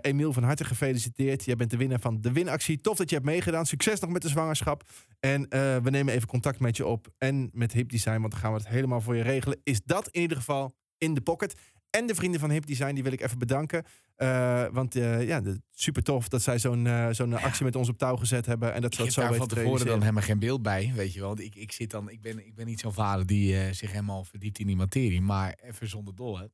[0.00, 1.44] Emiel, van harte gefeliciteerd.
[1.44, 2.80] Jij bent de winnaar van de winactie.
[2.80, 3.66] Tof dat je hebt meegedaan.
[3.66, 4.82] Succes nog met de zwangerschap.
[5.20, 5.48] En
[5.82, 7.08] we nemen even contact met je op.
[7.18, 9.60] En met Hip Design, want dan gaan we het helemaal voor je regelen.
[9.62, 11.54] Is dat in ieder geval in de pocket.
[11.90, 13.84] En de vrienden van Hip Design, die wil ik even bedanken.
[14.16, 17.98] Eh, want eh, ja, super tof dat zij zo'n eh, zo'n actie met ons op
[17.98, 18.72] touw gezet hebben.
[18.74, 21.12] En dat ze dat zo daar van te tevoren dan helemaal geen beeld bij, weet
[21.12, 21.28] je wel.
[21.28, 24.24] Want Ik, ik, zit dan, ik, ben, ik ben niet zo'n vader die zich helemaal
[24.24, 25.20] verdiept in die materie.
[25.20, 26.50] Maar even zonder dolle.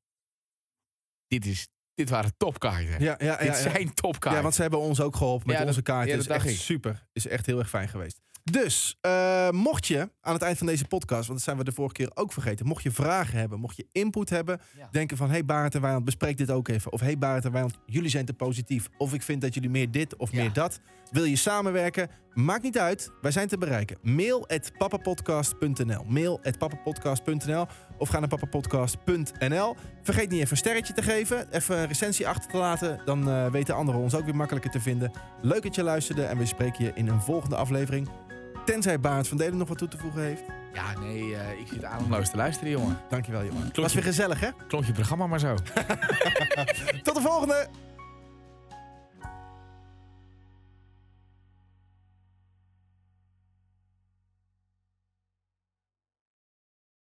[1.27, 3.01] Dit, is, dit waren topkaarten.
[3.01, 4.37] Ja, ja, ja, dit zijn topkaarten.
[4.37, 6.13] Ja, want ze hebben ons ook geholpen met onze kaarten.
[6.13, 6.61] ja, is dat dacht echt ik.
[6.61, 7.07] super.
[7.13, 8.21] Is echt heel erg fijn geweest.
[8.51, 11.73] Dus, eh, mocht je aan het eind van deze podcast, want dat zijn we de
[11.73, 14.89] vorige keer ook vergeten, mocht je vragen hebben, mocht je input hebben, Ja.
[14.91, 16.93] denken van, hey Barend en Wijnand, bespreek dit ook even.
[16.93, 18.89] Of hey Barend en Wijnand, jullie zijn te positief.
[18.99, 20.41] Of ik vind dat jullie meer dit of Ja.
[20.41, 20.81] meer dat.
[21.11, 22.09] Wil je samenwerken?
[22.35, 23.11] Maakt niet uit.
[23.21, 23.99] Wij zijn te bereiken.
[24.03, 26.05] Mail at papapodcast.nl.
[26.09, 27.67] Mail at papapodcast.nl.
[27.99, 29.77] Of ga naar papapodcast.nl.
[30.03, 31.53] Vergeet niet even een sterretje te geven.
[31.53, 33.01] Even een recensie achter te laten.
[33.05, 35.11] Dan eh, weten anderen ons ook weer makkelijker te vinden.
[35.43, 36.25] Leuk dat je luisterde.
[36.25, 38.09] En we spreken je in een volgende aflevering.
[38.67, 40.43] Tenzij Barend van Delen nog wat toe te voegen heeft.
[40.73, 42.99] Ja, nee, eh, ik zit ademloos te luisteren, jongen.
[43.09, 43.71] Dankjewel, jongen.
[43.75, 44.49] Was weer gezellig, hè?
[44.69, 45.55] Klonk je programma maar zo.
[47.03, 47.69] Tot de volgende!